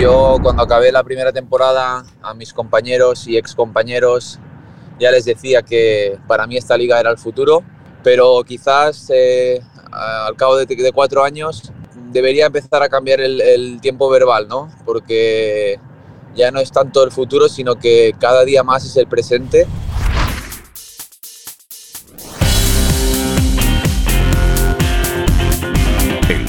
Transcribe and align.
Yo 0.00 0.36
cuando 0.42 0.62
acabé 0.62 0.92
la 0.92 1.02
primera 1.02 1.32
temporada 1.32 2.04
a 2.20 2.34
mis 2.34 2.52
compañeros 2.52 3.26
y 3.26 3.38
excompañeros 3.38 4.38
ya 5.00 5.10
les 5.10 5.24
decía 5.24 5.62
que 5.62 6.18
para 6.26 6.46
mí 6.46 6.58
esta 6.58 6.76
liga 6.76 7.00
era 7.00 7.10
el 7.10 7.16
futuro, 7.16 7.62
pero 8.02 8.42
quizás 8.44 9.10
eh, 9.14 9.60
al 9.90 10.36
cabo 10.36 10.56
de, 10.56 10.92
cuatro 10.92 11.24
años 11.24 11.72
debería 12.12 12.46
empezar 12.46 12.82
a 12.82 12.90
cambiar 12.90 13.20
el, 13.22 13.40
el 13.40 13.80
tiempo 13.80 14.10
verbal, 14.10 14.46
¿no? 14.48 14.70
Porque 14.84 15.80
ya 16.34 16.50
no 16.50 16.60
es 16.60 16.70
tanto 16.70 17.02
el 17.02 17.10
futuro, 17.10 17.48
sino 17.48 17.76
que 17.76 18.14
cada 18.20 18.44
día 18.44 18.62
más 18.62 18.84
es 18.84 18.96
el 18.98 19.06
presente. 19.06 19.66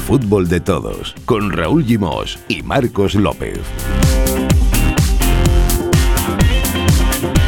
Fútbol 0.08 0.48
de 0.48 0.62
todos, 0.62 1.14
con 1.26 1.52
Raúl 1.52 1.84
Gimós 1.84 2.39
y 2.48 2.64
Marcos 2.64 3.14
López. 3.14 3.60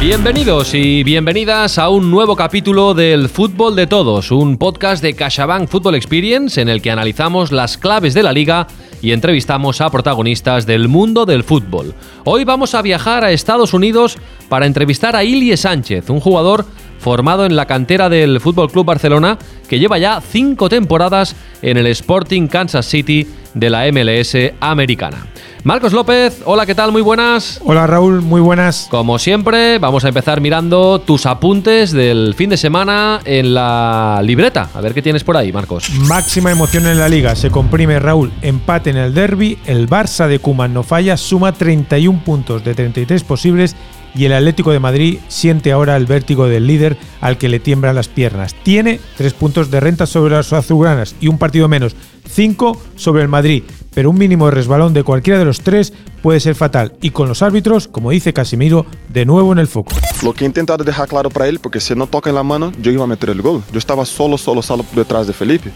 Bienvenidos 0.02 0.74
y 0.74 1.06
bienvenidas 1.06 1.78
a 1.78 1.88
un 1.88 2.12
nuevo 2.12 2.36
capítulo 2.36 2.94
del 2.94 3.30
Fútbol 3.30 3.78
de 3.78 3.88
Todos, 3.88 4.32
un 4.32 4.58
podcast 4.58 5.02
de 5.02 5.14
CaixaBank 5.14 5.70
Football 5.70 5.96
Experience 5.96 6.60
en 6.60 6.68
el 6.68 6.82
que 6.82 6.92
analizamos 6.92 7.54
las 7.54 7.78
claves 7.78 8.14
de 8.14 8.24
la 8.24 8.34
liga 8.34 8.68
y 9.02 9.12
entrevistamos 9.12 9.82
a 9.82 9.90
protagonistas 9.90 10.66
del 10.66 10.88
mundo 10.88 11.26
del 11.26 11.44
fútbol. 11.44 11.94
Hoy 12.26 12.44
vamos 12.44 12.76
a 12.76 12.82
viajar 12.82 13.24
a 13.24 13.32
Estados 13.32 13.74
Unidos 13.74 14.18
para 14.50 14.66
entrevistar 14.66 15.16
a 15.16 15.24
Ilie 15.24 15.58
Sánchez, 15.58 16.10
un 16.10 16.20
jugador 16.20 16.66
formado 17.00 17.46
en 17.46 17.56
la 17.56 17.66
cantera 17.66 18.10
del 18.10 18.42
Fútbol 18.42 18.70
Club 18.70 18.86
Barcelona 18.86 19.38
que 19.68 19.80
lleva 19.80 19.98
ya 19.98 20.22
cinco 20.22 20.70
temporadas 20.70 21.36
en 21.62 21.78
el 21.78 21.88
Sporting 21.88 22.48
Kansas 22.48 22.86
City 22.86 23.28
de 23.54 23.70
la 23.70 23.92
MLS 23.92 24.36
americana. 24.60 25.28
Marcos 25.64 25.92
López, 25.92 26.42
hola, 26.46 26.66
¿qué 26.66 26.74
tal? 26.74 26.94
Muy 26.94 27.02
buenas. 27.02 27.60
Hola 27.66 27.86
Raúl, 27.86 28.22
muy 28.22 28.40
buenas. 28.40 28.88
Como 28.90 29.20
siempre, 29.20 29.78
vamos 29.78 30.06
a 30.06 30.08
empezar 30.08 30.40
mirando 30.40 31.00
tus 31.00 31.26
apuntes 31.26 31.92
del 31.92 32.34
fin 32.36 32.50
de 32.50 32.56
semana 32.56 33.20
en 33.26 33.54
la 33.54 34.22
libreta. 34.24 34.70
A 34.74 34.80
ver 34.80 34.94
qué 34.94 35.02
tienes 35.02 35.26
por 35.26 35.36
ahí, 35.36 35.52
Marcos. 35.52 35.90
Máxima 36.08 36.52
emoción 36.52 36.88
en 36.88 36.98
la 36.98 37.10
liga. 37.10 37.36
Se 37.36 37.52
comprime 37.52 38.00
Raúl. 38.00 38.32
Empate 38.42 38.92
en 38.92 38.98
el 38.98 39.14
derby. 39.14 39.58
El 39.66 39.90
Barça 39.90 40.28
de 40.28 40.40
Kuman 40.40 40.74
no 40.74 40.84
falla. 40.84 41.18
Suma 41.18 41.52
31 41.52 42.24
puntos 42.24 42.64
de 42.64 42.74
33 42.74 43.24
posibles 43.26 43.76
y 44.16 44.26
el 44.26 44.34
Atlético 44.34 44.72
de 44.72 44.80
Madrid 44.80 45.20
siente 45.28 45.72
ahora 45.72 45.96
el 45.96 46.06
vértigo 46.06 46.48
del 46.48 46.68
líder 46.68 46.98
al 47.22 47.38
que 47.38 47.50
le 47.50 47.60
tiemblan 47.60 47.96
las 47.96 48.08
piernas. 48.08 48.56
Tiene 48.64 49.00
tres 49.18 49.34
puntos 49.34 49.70
de 49.72 49.80
renta 49.80 50.06
sobre 50.06 50.36
las 50.36 50.52
azulgranas 50.54 51.16
y 51.20 51.28
un 51.28 51.38
partido 51.38 51.68
menos, 51.68 51.96
cinco 52.30 52.80
sobre 52.96 53.22
el 53.22 53.28
Madrid, 53.28 53.64
pero 53.94 54.10
un 54.10 54.18
mínimo 54.18 54.46
de 54.46 54.52
resbalón 54.52 54.94
de 54.94 55.04
cualquiera 55.04 55.40
de 55.40 55.46
los 55.46 55.62
tres 55.62 55.94
puede 56.22 56.40
ser 56.40 56.56
fatal 56.56 56.94
y 57.02 57.12
con 57.12 57.28
los 57.28 57.42
árbitros, 57.42 57.88
como 57.88 58.12
dice 58.12 58.34
Casimiro, 58.34 58.86
de 59.10 59.26
nuevo 59.26 59.52
en 59.52 59.60
el 59.60 59.68
foco. 59.68 59.94
Lo 60.24 60.34
que 60.34 60.44
he 60.44 60.48
intentado 60.48 60.84
dejar 60.84 61.08
claro 61.08 61.30
para 61.30 61.48
él, 61.48 61.60
porque 61.60 61.80
si 61.80 61.96
no 61.96 62.08
toca 62.08 62.30
en 62.30 62.36
la 62.36 62.44
mano, 62.44 62.72
yo 62.82 62.92
iba 62.92 63.04
a 63.04 63.08
meter 63.08 63.30
el 63.30 63.42
gol. 63.42 63.64
Yo 63.72 63.80
estaba 63.80 64.06
solo, 64.06 64.38
solo, 64.38 64.62
solo 64.62 64.86
detrás 64.94 65.28
de 65.28 65.34
Felipe 65.34 65.72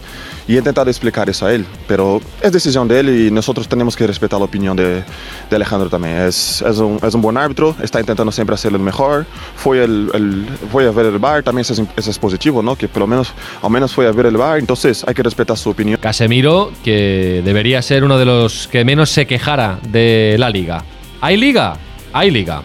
y 0.46 0.54
he 0.54 0.58
intentado 0.58 0.90
explicar 0.90 1.28
eso 1.30 1.46
a 1.46 1.52
él, 1.54 1.64
pero 1.88 2.20
es 2.40 2.52
decisión 2.52 2.86
de 2.86 3.00
él 3.00 3.08
y 3.08 3.30
nosotros 3.30 3.66
tenemos 3.68 3.96
que 3.96 4.06
respetar 4.06 4.38
la 4.38 4.44
opinión 4.44 4.76
de, 4.76 5.02
de 5.48 5.56
Alejandro 5.56 5.88
también. 5.88 6.16
Es, 6.18 6.62
es, 6.62 6.78
un, 6.78 6.98
es, 7.02 7.14
un, 7.14 7.22
buen 7.22 7.36
árbitro, 7.36 7.74
está 7.82 8.00
intentando 8.00 8.30
siempre 8.30 8.54
hacerlo 8.54 8.78
mejor. 8.78 9.26
Fue, 9.56 9.82
el, 9.82 10.10
el, 10.12 10.46
fue 10.70 10.86
a 10.86 10.90
ver 10.90 11.06
el 11.06 11.18
bar, 11.18 11.42
también 11.42 11.62
eso 11.62 11.72
es, 11.72 11.82
eso 11.96 12.10
es 12.10 12.18
positivo, 12.18 12.62
¿no? 12.62 12.76
Que 12.76 12.88
por 12.88 13.00
lo 13.00 13.06
menos, 13.06 13.32
al 13.62 13.70
menos 13.70 13.94
fue 13.94 14.06
a 14.06 14.12
ver 14.12 14.26
el 14.26 14.36
bar, 14.36 14.58
entonces 14.58 15.04
hay 15.06 15.14
que 15.14 15.22
respetar 15.22 15.56
su 15.56 15.70
opinión. 15.70 15.98
Casemiro, 16.00 16.43
que 16.82 17.40
debería 17.44 17.80
ser 17.80 18.04
uno 18.04 18.18
de 18.18 18.26
los 18.26 18.68
que 18.68 18.84
menos 18.84 19.10
se 19.10 19.26
quejara 19.26 19.78
de 19.88 20.36
la 20.38 20.50
liga. 20.50 20.84
¿Hay 21.20 21.36
liga? 21.36 21.78
Hay 22.12 22.30
liga. 22.30 22.62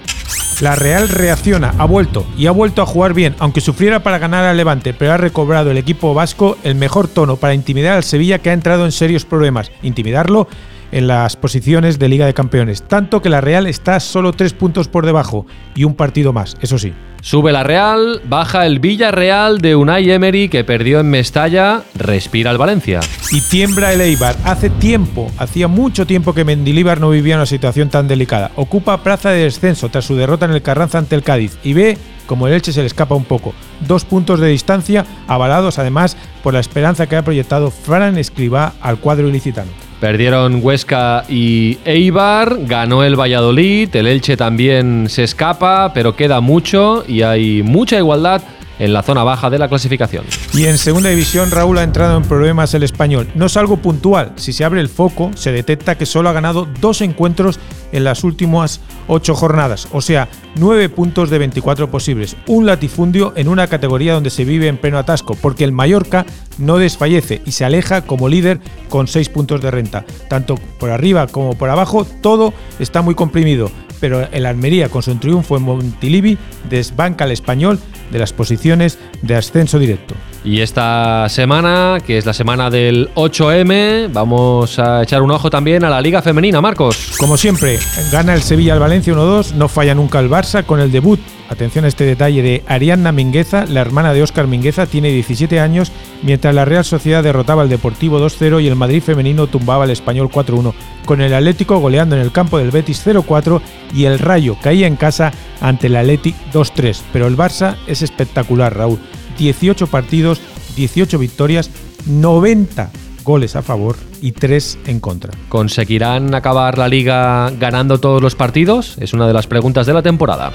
La 0.60 0.76
Real 0.76 1.08
reacciona, 1.08 1.74
ha 1.78 1.86
vuelto 1.86 2.26
y 2.38 2.48
ha 2.48 2.52
vuelto 2.52 2.82
a 2.82 2.86
jugar 2.86 3.14
bien, 3.14 3.36
aunque 3.40 3.62
sufriera 3.62 4.04
para 4.04 4.18
ganar 4.18 4.44
al 4.44 4.58
Levante, 4.58 4.94
pero 4.94 5.14
ha 5.14 5.18
recobrado 5.18 5.72
el 5.72 5.78
equipo 5.78 6.14
vasco 6.14 6.58
el 6.64 6.76
mejor 6.76 7.08
tono 7.08 7.38
para 7.38 7.54
intimidar 7.54 7.96
al 7.96 8.04
Sevilla 8.04 8.40
que 8.40 8.50
ha 8.50 8.54
entrado 8.54 8.84
en 8.84 8.92
serios 8.92 9.24
problemas. 9.24 9.72
Intimidarlo 9.82 10.50
en 10.92 11.08
las 11.08 11.36
posiciones 11.36 12.00
de 12.00 12.10
Liga 12.10 12.26
de 12.26 12.34
Campeones, 12.34 12.84
tanto 12.84 13.22
que 13.22 13.30
la 13.30 13.42
Real 13.42 13.68
está 13.68 14.00
solo 14.00 14.34
tres 14.34 14.54
puntos 14.54 14.88
por 14.88 15.06
debajo 15.06 15.46
y 15.76 15.84
un 15.84 15.96
partido 15.96 16.34
más, 16.34 16.56
eso 16.62 16.78
sí. 16.78 16.94
Sube 17.22 17.52
la 17.52 17.64
Real, 17.64 18.22
baja 18.30 18.66
el 18.66 18.80
Villarreal 18.80 19.60
de 19.60 19.76
Unai 19.76 20.10
Emery 20.10 20.48
que 20.48 20.64
perdió 20.64 21.02
en 21.02 21.10
Mestalla, 21.10 21.84
respira 21.94 22.50
el 22.50 22.58
Valencia. 22.58 23.02
Y 23.32 23.42
tiembla 23.42 23.92
el 23.92 24.00
Eibar. 24.00 24.38
Hace 24.46 24.70
tiempo, 24.70 25.30
hacía 25.38 25.68
mucho 25.68 26.08
tiempo 26.08 26.34
que 26.34 26.46
Mendilíbar 26.46 27.02
no 27.02 27.10
vivía 27.10 27.36
una 27.36 27.46
situación 27.46 27.90
tan 27.90 28.08
delicada. 28.08 28.52
Ocupa 28.56 29.04
plaza 29.04 29.32
de 29.32 29.44
descenso 29.44 29.90
tras 29.90 30.06
su 30.06 30.16
derrota 30.16 30.46
en 30.46 30.52
el 30.52 30.62
Carranza 30.62 30.98
ante 30.98 31.16
el 31.16 31.24
Cádiz 31.24 31.58
y 31.62 31.74
ve 31.74 31.98
como 32.26 32.48
el 32.48 32.54
Elche 32.54 32.72
se 32.72 32.82
le 32.82 32.88
escapa 32.88 33.16
un 33.16 33.26
poco. 33.26 33.54
Dos 33.86 34.06
puntos 34.06 34.40
de 34.40 34.48
distancia, 34.48 35.06
avalados 35.28 35.78
además 35.78 36.16
por 36.42 36.54
la 36.54 36.60
esperanza 36.62 37.08
que 37.08 37.18
ha 37.18 37.24
proyectado 37.24 37.70
Fran 37.70 38.18
Escribá 38.18 38.74
al 38.82 39.00
cuadro 39.00 39.28
ilicitano. 39.28 39.89
Perdieron 40.00 40.60
Huesca 40.64 41.26
y 41.28 41.78
Eibar, 41.84 42.60
ganó 42.62 43.04
el 43.04 43.20
Valladolid, 43.20 43.94
el 43.94 44.08
Elche 44.08 44.38
también 44.38 45.08
se 45.10 45.26
escapa, 45.26 45.92
pero 45.94 46.16
queda 46.16 46.40
mucho 46.40 47.04
y 47.06 47.22
hay 47.24 47.64
mucha 47.64 47.98
igualdad 47.98 48.42
en 48.80 48.94
la 48.94 49.04
zona 49.04 49.24
baja 49.24 49.50
de 49.50 49.60
la 49.60 49.68
clasificación. 49.68 50.26
Y 50.54 50.66
en 50.66 50.78
segunda 50.78 51.10
división 51.10 51.52
Raúl 51.52 51.78
ha 51.78 51.84
entrado 51.84 52.18
en 52.18 52.24
problemas 52.24 52.74
el 52.74 52.84
español. 52.84 53.30
No 53.36 53.46
es 53.46 53.58
algo 53.58 53.78
puntual, 53.78 54.34
si 54.38 54.54
se 54.54 54.66
abre 54.66 54.82
el 54.82 54.90
foco 54.90 55.32
se 55.36 55.52
detecta 55.52 55.96
que 55.96 56.06
solo 56.06 56.30
ha 56.30 56.34
ganado 56.34 56.68
dos 56.80 57.02
encuentros 57.02 57.60
en 57.92 58.04
las 58.04 58.24
últimas 58.24 58.82
ocho 59.08 59.36
jornadas, 59.36 59.88
o 59.92 60.02
sea, 60.02 60.30
nueve 60.56 60.90
puntos 60.90 61.30
de 61.30 61.40
24 61.40 61.90
posibles. 61.90 62.36
Un 62.48 62.66
latifundio 62.66 63.34
en 63.36 63.48
una 63.48 63.68
categoría 63.68 64.14
donde 64.14 64.30
se 64.30 64.46
vive 64.46 64.68
en 64.68 64.78
pleno 64.78 64.98
atasco, 64.98 65.36
porque 65.36 65.64
el 65.64 65.72
Mallorca 65.72 66.26
no 66.58 66.78
desfallece 66.78 67.42
y 67.46 67.52
se 67.52 67.66
aleja 67.66 68.02
como 68.02 68.30
líder 68.30 68.60
con 68.90 69.08
seis 69.08 69.30
puntos 69.30 69.62
de 69.62 69.72
renta. 69.72 70.06
Tanto 70.28 70.56
por 70.80 70.92
arriba 70.92 71.28
como 71.28 71.58
por 71.58 71.70
abajo, 71.70 72.06
todo 72.22 72.54
está 72.80 73.02
muy 73.02 73.16
comprimido 73.16 73.72
pero 74.00 74.28
el 74.32 74.46
Almería 74.46 74.90
con 74.90 75.04
su 75.04 75.16
triunfo 75.16 75.58
en 75.58 75.64
Montilivi 75.64 76.38
desbanca 76.70 77.26
al 77.26 77.32
español 77.32 77.80
de 78.12 78.20
las 78.20 78.34
posiciones 78.34 78.98
de 79.22 79.36
ascenso 79.36 79.80
directo. 79.80 80.16
Y 80.44 80.62
esta 80.62 81.28
semana, 81.28 81.98
que 82.06 82.18
es 82.18 82.26
la 82.26 82.34
semana 82.34 82.70
del 82.70 83.10
8M, 83.16 84.10
vamos 84.14 84.80
a 84.80 85.04
echar 85.04 85.22
un 85.22 85.32
ojo 85.32 85.50
también 85.50 85.84
a 85.84 85.90
la 85.90 86.02
Liga 86.02 86.22
Femenina, 86.22 86.62
Marcos. 86.62 87.16
Como 87.18 87.36
siempre, 87.36 87.78
gana 88.12 88.34
el 88.34 88.42
Sevilla 88.42 88.74
al 88.74 88.80
Valencia 88.80 89.14
1-2, 89.14 89.54
no 89.54 89.68
falla 89.68 89.94
nunca 89.94 90.20
el 90.20 90.30
Barça 90.30 90.66
con 90.66 90.80
el 90.80 90.94
debut. 90.94 91.20
Atención 91.50 91.84
a 91.84 91.90
este 91.90 92.06
detalle 92.06 92.42
de 92.42 92.64
Arianna 92.68 93.12
Mingueza, 93.12 93.66
la 93.66 93.82
hermana 93.82 94.14
de 94.14 94.24
Óscar 94.24 94.48
Mingueza, 94.48 94.86
tiene 94.86 95.10
17 95.10 95.60
años, 95.60 95.92
mientras 96.22 96.56
la 96.56 96.64
Real 96.64 96.86
Sociedad 96.86 97.24
derrotaba 97.24 97.64
al 97.64 97.70
Deportivo 97.70 98.20
2-0 98.20 98.64
y 98.64 98.68
el 98.68 98.76
Madrid 98.76 99.04
femenino 99.04 99.48
tumbaba 99.48 99.84
al 99.84 99.90
Español 99.90 100.30
4-1, 100.30 100.74
con 101.06 101.22
el 101.22 101.34
Atlético 101.34 101.80
goleando 101.80 102.16
en 102.16 102.22
el 102.22 102.32
campo 102.32 102.60
del 102.60 102.72
Betis 102.72 103.06
0-4 103.06 103.60
y 103.94 104.06
el 104.06 104.20
Rayo 104.20 104.56
caía 104.62 104.88
en 104.88 104.96
casa 104.96 105.34
ante 105.60 105.88
el 105.88 105.98
Athletic 105.98 106.36
2-3. 106.54 107.02
Pero 107.12 107.28
el 107.28 107.36
Barça 107.36 107.76
es 107.88 108.04
espectacular, 108.04 108.78
Raúl. 108.78 109.00
18 109.40 109.88
partidos, 109.88 110.40
18 110.76 111.18
victorias, 111.18 111.72
90 112.06 112.92
goles 113.24 113.56
a 113.56 113.62
favor 113.62 113.96
y 114.22 114.34
3 114.34 114.80
en 114.86 115.00
contra. 115.00 115.32
¿Conseguirán 115.50 116.36
acabar 116.36 116.78
la 116.78 116.88
liga 116.88 117.50
ganando 117.52 118.00
todos 118.00 118.22
los 118.22 118.36
partidos? 118.36 118.98
Es 119.00 119.14
una 119.14 119.28
de 119.28 119.34
las 119.34 119.48
preguntas 119.48 119.88
de 119.88 119.94
la 119.94 120.02
temporada. 120.02 120.52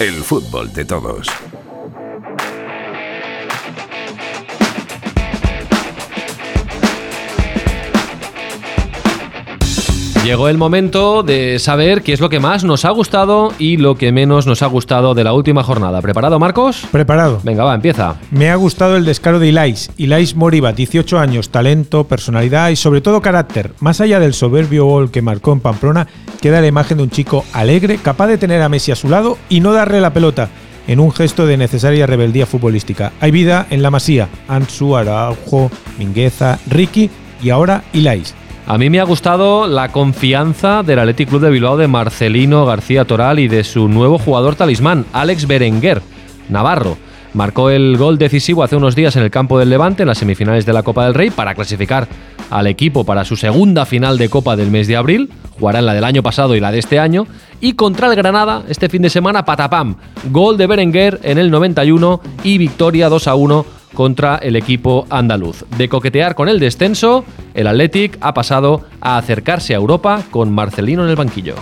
El 0.00 0.14
fútbol 0.14 0.72
de 0.72 0.84
todos. 0.84 1.28
Llegó 10.24 10.48
el 10.48 10.56
momento 10.56 11.24
de 11.24 11.58
saber 11.58 12.02
qué 12.02 12.12
es 12.12 12.20
lo 12.20 12.28
que 12.28 12.38
más 12.38 12.62
nos 12.62 12.84
ha 12.84 12.90
gustado 12.90 13.52
y 13.58 13.76
lo 13.76 13.96
que 13.96 14.12
menos 14.12 14.46
nos 14.46 14.62
ha 14.62 14.66
gustado 14.66 15.14
de 15.14 15.24
la 15.24 15.32
última 15.32 15.64
jornada. 15.64 16.00
¿Preparado, 16.00 16.38
Marcos? 16.38 16.86
Preparado. 16.92 17.40
Venga, 17.42 17.64
va, 17.64 17.74
empieza. 17.74 18.14
Me 18.30 18.48
ha 18.48 18.54
gustado 18.54 18.96
el 18.96 19.04
descaro 19.04 19.40
de 19.40 19.48
Ilais. 19.48 19.90
Ilais 19.96 20.36
Moriba, 20.36 20.72
18 20.72 21.18
años, 21.18 21.48
talento, 21.48 22.04
personalidad 22.04 22.68
y 22.68 22.76
sobre 22.76 23.00
todo 23.00 23.20
carácter. 23.20 23.72
Más 23.80 24.00
allá 24.00 24.20
del 24.20 24.32
soberbio 24.32 24.84
gol 24.84 25.10
que 25.10 25.22
marcó 25.22 25.54
en 25.54 25.60
Pamplona, 25.60 26.06
queda 26.40 26.60
la 26.60 26.68
imagen 26.68 26.98
de 26.98 27.02
un 27.02 27.10
chico 27.10 27.44
alegre, 27.52 27.98
capaz 28.00 28.28
de 28.28 28.38
tener 28.38 28.62
a 28.62 28.68
Messi 28.68 28.92
a 28.92 28.96
su 28.96 29.08
lado 29.08 29.38
y 29.48 29.58
no 29.58 29.72
darle 29.72 30.00
la 30.00 30.12
pelota 30.12 30.50
en 30.86 31.00
un 31.00 31.10
gesto 31.10 31.46
de 31.46 31.56
necesaria 31.56 32.06
rebeldía 32.06 32.46
futbolística. 32.46 33.12
Hay 33.20 33.32
vida 33.32 33.66
en 33.70 33.82
la 33.82 33.90
masía. 33.90 34.28
Ansu, 34.46 34.96
Araujo, 34.96 35.68
Mingueza, 35.98 36.60
Ricky 36.68 37.10
y 37.42 37.50
ahora 37.50 37.82
Ilais. 37.92 38.36
A 38.66 38.78
mí 38.78 38.90
me 38.90 39.00
ha 39.00 39.04
gustado 39.04 39.66
la 39.66 39.90
confianza 39.90 40.84
del 40.84 41.00
Athletic 41.00 41.28
Club 41.28 41.42
de 41.42 41.50
Bilbao 41.50 41.76
de 41.76 41.88
Marcelino 41.88 42.64
García 42.64 43.04
Toral 43.04 43.40
y 43.40 43.48
de 43.48 43.64
su 43.64 43.88
nuevo 43.88 44.18
jugador 44.18 44.54
talismán, 44.54 45.04
Alex 45.12 45.48
Berenguer, 45.48 46.00
Navarro. 46.48 46.96
marcó 47.34 47.70
el 47.70 47.96
gol 47.96 48.18
decisivo 48.18 48.62
hace 48.62 48.76
unos 48.76 48.94
días 48.94 49.16
en 49.16 49.24
el 49.24 49.30
campo 49.30 49.58
del 49.58 49.70
Levante 49.70 50.04
en 50.04 50.08
las 50.08 50.18
semifinales 50.18 50.64
de 50.64 50.72
la 50.72 50.84
Copa 50.84 51.04
del 51.04 51.14
Rey 51.14 51.30
para 51.30 51.54
clasificar 51.54 52.06
al 52.50 52.68
equipo 52.68 53.04
para 53.04 53.24
su 53.24 53.36
segunda 53.36 53.84
final 53.84 54.16
de 54.16 54.28
Copa 54.28 54.54
del 54.54 54.70
mes 54.70 54.86
de 54.86 54.96
abril. 54.96 55.30
Jugará 55.58 55.80
en 55.80 55.86
la 55.86 55.94
del 55.94 56.04
año 56.04 56.22
pasado 56.22 56.54
y 56.54 56.60
la 56.60 56.70
de 56.70 56.78
este 56.78 57.00
año. 57.00 57.26
Y 57.64 57.74
contra 57.74 58.08
el 58.08 58.16
Granada, 58.16 58.64
este 58.68 58.88
fin 58.88 59.02
de 59.02 59.08
semana, 59.08 59.44
patapam. 59.44 59.94
Gol 60.32 60.56
de 60.56 60.66
Berenguer 60.66 61.20
en 61.22 61.38
el 61.38 61.48
91 61.48 62.20
y 62.42 62.58
victoria 62.58 63.08
2 63.08 63.28
a 63.28 63.36
1 63.36 63.66
contra 63.94 64.34
el 64.38 64.56
equipo 64.56 65.06
andaluz. 65.08 65.64
De 65.78 65.88
coquetear 65.88 66.34
con 66.34 66.48
el 66.48 66.58
descenso, 66.58 67.24
el 67.54 67.68
Athletic 67.68 68.18
ha 68.20 68.34
pasado 68.34 68.82
a 69.00 69.16
acercarse 69.16 69.74
a 69.74 69.76
Europa 69.76 70.24
con 70.32 70.52
Marcelino 70.52 71.04
en 71.04 71.10
el 71.10 71.14
banquillo. 71.14 71.54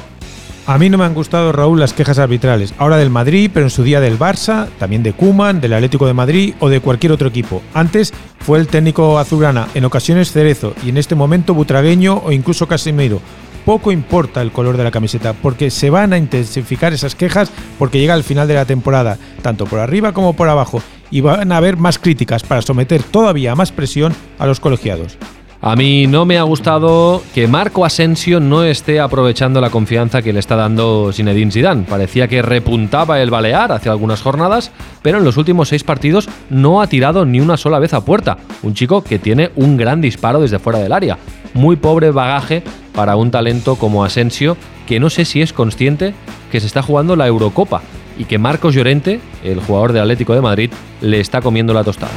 A 0.67 0.79
mí 0.79 0.89
no 0.89 0.97
me 0.97 1.05
han 1.05 1.13
gustado, 1.13 1.53
Raúl, 1.53 1.79
las 1.79 1.93
quejas 1.93 2.19
arbitrales. 2.19 2.73
Ahora 2.79 2.97
del 2.97 3.11
Madrid, 3.11 3.51
pero 3.53 3.67
en 3.67 3.71
su 3.71 3.83
día 3.83 4.01
del 4.01 4.19
Barça, 4.19 4.69
también 4.79 5.03
de 5.03 5.13
Cuman, 5.13 5.61
del 5.61 5.75
Atlético 5.75 6.07
de 6.07 6.15
Madrid 6.15 6.55
o 6.61 6.71
de 6.71 6.81
cualquier 6.81 7.13
otro 7.13 7.29
equipo. 7.29 7.61
Antes 7.75 8.15
fue 8.39 8.59
el 8.59 8.69
técnico 8.69 9.19
azulgrana, 9.19 9.69
en 9.75 9.85
ocasiones 9.85 10.33
Cerezo 10.33 10.73
y 10.83 10.89
en 10.89 10.97
este 10.97 11.15
momento 11.15 11.53
Butragueño 11.53 12.23
o 12.25 12.33
incluso 12.33 12.67
Casimiro. 12.67 13.21
Poco 13.65 13.93
importa 13.93 14.43
el 14.43 14.53
color 14.53 14.77
de 14.77 14.85
la 14.85 14.91
camiseta, 14.91 15.33
porque 15.35 15.71
se 15.71 15.91
van 15.91 16.13
a 16.13 16.19
intensificar 16.19 16.93
esas 16.93 17.15
quejas 17.15 17.51
porque 17.79 18.01
llega 18.01 18.15
al 18.15 18.25
final 18.25 18.49
de 18.49 18.55
la 18.55 18.65
temporada, 18.65 19.19
tanto 19.43 19.67
por 19.67 19.79
arriba 19.79 20.13
como 20.13 20.35
por 20.35 20.49
abajo, 20.49 20.83
y 21.11 21.21
van 21.21 21.53
a 21.53 21.57
haber 21.57 21.77
más 21.77 21.99
críticas 21.99 22.43
para 22.43 22.63
someter 22.63 23.03
todavía 23.03 23.55
más 23.55 23.73
presión 23.73 24.15
a 24.39 24.47
los 24.47 24.61
colegiados. 24.61 25.19
A 25.63 25.77
mí 25.77 26.07
no 26.07 26.25
me 26.25 26.39
ha 26.39 26.43
gustado 26.43 27.23
que 27.35 27.47
Marco 27.47 27.85
Asensio 27.85 28.41
no 28.41 28.65
esté 28.65 28.99
aprovechando 28.99 29.61
la 29.61 29.69
confianza 29.69 30.23
que 30.23 30.33
le 30.33 30.39
está 30.39 30.57
dando 30.57 31.13
Zinedine 31.13 31.53
Zidane. 31.53 31.85
Parecía 31.87 32.29
que 32.29 32.41
repuntaba 32.41 33.21
el 33.21 33.29
Balear 33.29 33.71
hace 33.71 33.91
algunas 33.91 34.23
jornadas, 34.23 34.71
pero 35.03 35.19
en 35.19 35.25
los 35.25 35.37
últimos 35.37 35.69
seis 35.69 35.85
partidos 35.85 36.31
no 36.49 36.81
ha 36.81 36.87
tirado 36.87 37.27
ni 37.27 37.41
una 37.41 37.59
sola 37.59 37.79
vez 37.79 37.93
a 37.93 38.03
puerta. 38.03 38.39
Un 38.63 38.73
chico 38.73 39.05
que 39.05 39.19
tiene 39.19 39.51
un 39.55 39.77
gran 39.77 40.01
disparo 40.01 40.41
desde 40.41 40.59
fuera 40.59 40.79
del 40.79 40.95
área. 40.95 41.19
Muy 41.53 41.77
pobre 41.77 42.11
bagaje 42.11 42.63
para 42.95 43.17
un 43.17 43.31
talento 43.31 43.77
como 43.77 44.05
Asensio, 44.05 44.57
que 44.87 45.01
no 45.01 45.11
sé 45.11 45.25
si 45.25 45.43
es 45.43 45.53
consciente 45.53 46.15
que 46.51 46.61
se 46.61 46.67
está 46.67 46.83
jugando 46.83 47.17
la 47.17 47.27
Eurocopa 47.27 47.83
y 48.19 48.25
que 48.25 48.39
Marcos 48.39 48.75
Llorente, 48.75 49.21
el 49.45 49.61
jugador 49.61 49.93
del 49.93 50.03
Atlético 50.03 50.35
de 50.35 50.41
Madrid, 50.41 50.71
le 51.01 51.21
está 51.21 51.41
comiendo 51.41 51.73
la 51.73 51.85
tostada. 51.85 52.13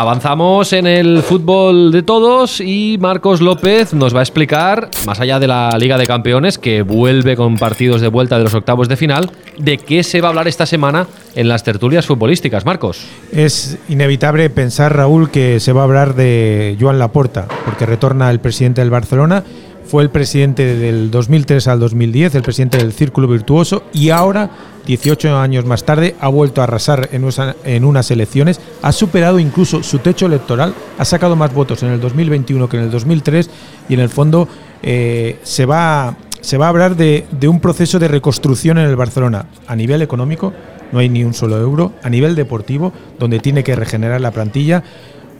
Avanzamos 0.00 0.72
en 0.74 0.86
el 0.86 1.24
fútbol 1.24 1.90
de 1.90 2.04
todos 2.04 2.60
y 2.60 2.98
Marcos 3.00 3.40
López 3.40 3.92
nos 3.94 4.14
va 4.14 4.20
a 4.20 4.22
explicar, 4.22 4.90
más 5.04 5.18
allá 5.18 5.40
de 5.40 5.48
la 5.48 5.76
Liga 5.76 5.98
de 5.98 6.06
Campeones, 6.06 6.56
que 6.56 6.82
vuelve 6.82 7.34
con 7.34 7.56
partidos 7.56 8.00
de 8.00 8.06
vuelta 8.06 8.38
de 8.38 8.44
los 8.44 8.54
octavos 8.54 8.88
de 8.88 8.96
final, 8.96 9.28
de 9.58 9.76
qué 9.76 10.04
se 10.04 10.20
va 10.20 10.28
a 10.28 10.30
hablar 10.30 10.46
esta 10.46 10.66
semana 10.66 11.08
en 11.34 11.48
las 11.48 11.64
tertulias 11.64 12.06
futbolísticas. 12.06 12.64
Marcos. 12.64 13.08
Es 13.32 13.76
inevitable 13.88 14.48
pensar, 14.50 14.94
Raúl, 14.94 15.32
que 15.32 15.58
se 15.58 15.72
va 15.72 15.80
a 15.80 15.84
hablar 15.84 16.14
de 16.14 16.76
Joan 16.80 17.00
Laporta, 17.00 17.48
porque 17.64 17.84
retorna 17.84 18.30
el 18.30 18.38
presidente 18.38 18.82
del 18.82 18.90
Barcelona 18.90 19.42
fue 19.88 20.02
el 20.02 20.10
presidente 20.10 20.76
del 20.76 21.10
2003 21.10 21.66
al 21.68 21.80
2010, 21.80 22.34
el 22.34 22.42
presidente 22.42 22.76
del 22.76 22.92
Círculo 22.92 23.26
Virtuoso, 23.26 23.84
y 23.92 24.10
ahora, 24.10 24.50
18 24.86 25.36
años 25.38 25.64
más 25.64 25.84
tarde, 25.84 26.14
ha 26.20 26.28
vuelto 26.28 26.60
a 26.60 26.64
arrasar 26.64 27.08
en, 27.10 27.84
unas 27.84 28.10
elecciones, 28.10 28.60
ha 28.82 28.92
superado 28.92 29.38
incluso 29.38 29.82
su 29.82 30.00
techo 30.00 30.26
electoral, 30.26 30.74
ha 30.98 31.04
sacado 31.06 31.36
más 31.36 31.54
votos 31.54 31.82
en 31.82 31.88
el 31.90 32.00
2021 32.00 32.68
que 32.68 32.76
en 32.76 32.82
el 32.84 32.90
2003, 32.90 33.50
y 33.88 33.94
en 33.94 34.00
el 34.00 34.10
fondo 34.10 34.46
eh, 34.82 35.38
se, 35.42 35.64
va, 35.64 36.08
a 36.08 36.68
hablar 36.68 36.94
de 36.94 37.48
un 37.48 37.58
proceso 37.58 37.98
de 37.98 38.08
reconstrucción 38.08 38.76
en 38.76 38.86
el 38.86 38.96
Barcelona, 38.96 39.46
a 39.66 39.74
nivel 39.74 40.02
económico, 40.02 40.52
no 40.92 40.98
hay 40.98 41.08
ni 41.08 41.24
un 41.24 41.34
solo 41.34 41.58
euro, 41.58 41.92
a 42.02 42.10
nivel 42.10 42.34
deportivo, 42.34 42.92
donde 43.18 43.40
tiene 43.40 43.64
que 43.64 43.76
regenerar 43.76 44.20
la 44.20 44.30
plantilla, 44.30 44.82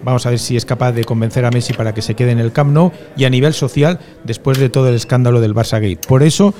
Vamos 0.02 0.26
a 0.26 0.30
ver 0.30 0.38
si 0.38 0.56
es 0.56 0.64
capaz 0.64 0.92
de 0.92 1.04
convencer 1.04 1.44
a 1.44 1.50
Messi 1.50 1.72
para 1.72 1.92
que 1.92 2.02
se 2.02 2.14
quede 2.14 2.30
en 2.30 2.38
el 2.38 2.52
Camp 2.52 2.72
Nou 2.72 2.92
y 3.16 3.24
a 3.24 3.30
nivel 3.30 3.52
social 3.52 3.98
después 4.24 4.58
de 4.58 4.68
todo 4.68 4.88
el 4.88 4.94
escándalo 4.94 5.40
del 5.40 5.54
Barça 5.54 5.80
Gate. 5.80 6.06
Por 6.06 6.22
eso 6.22 6.54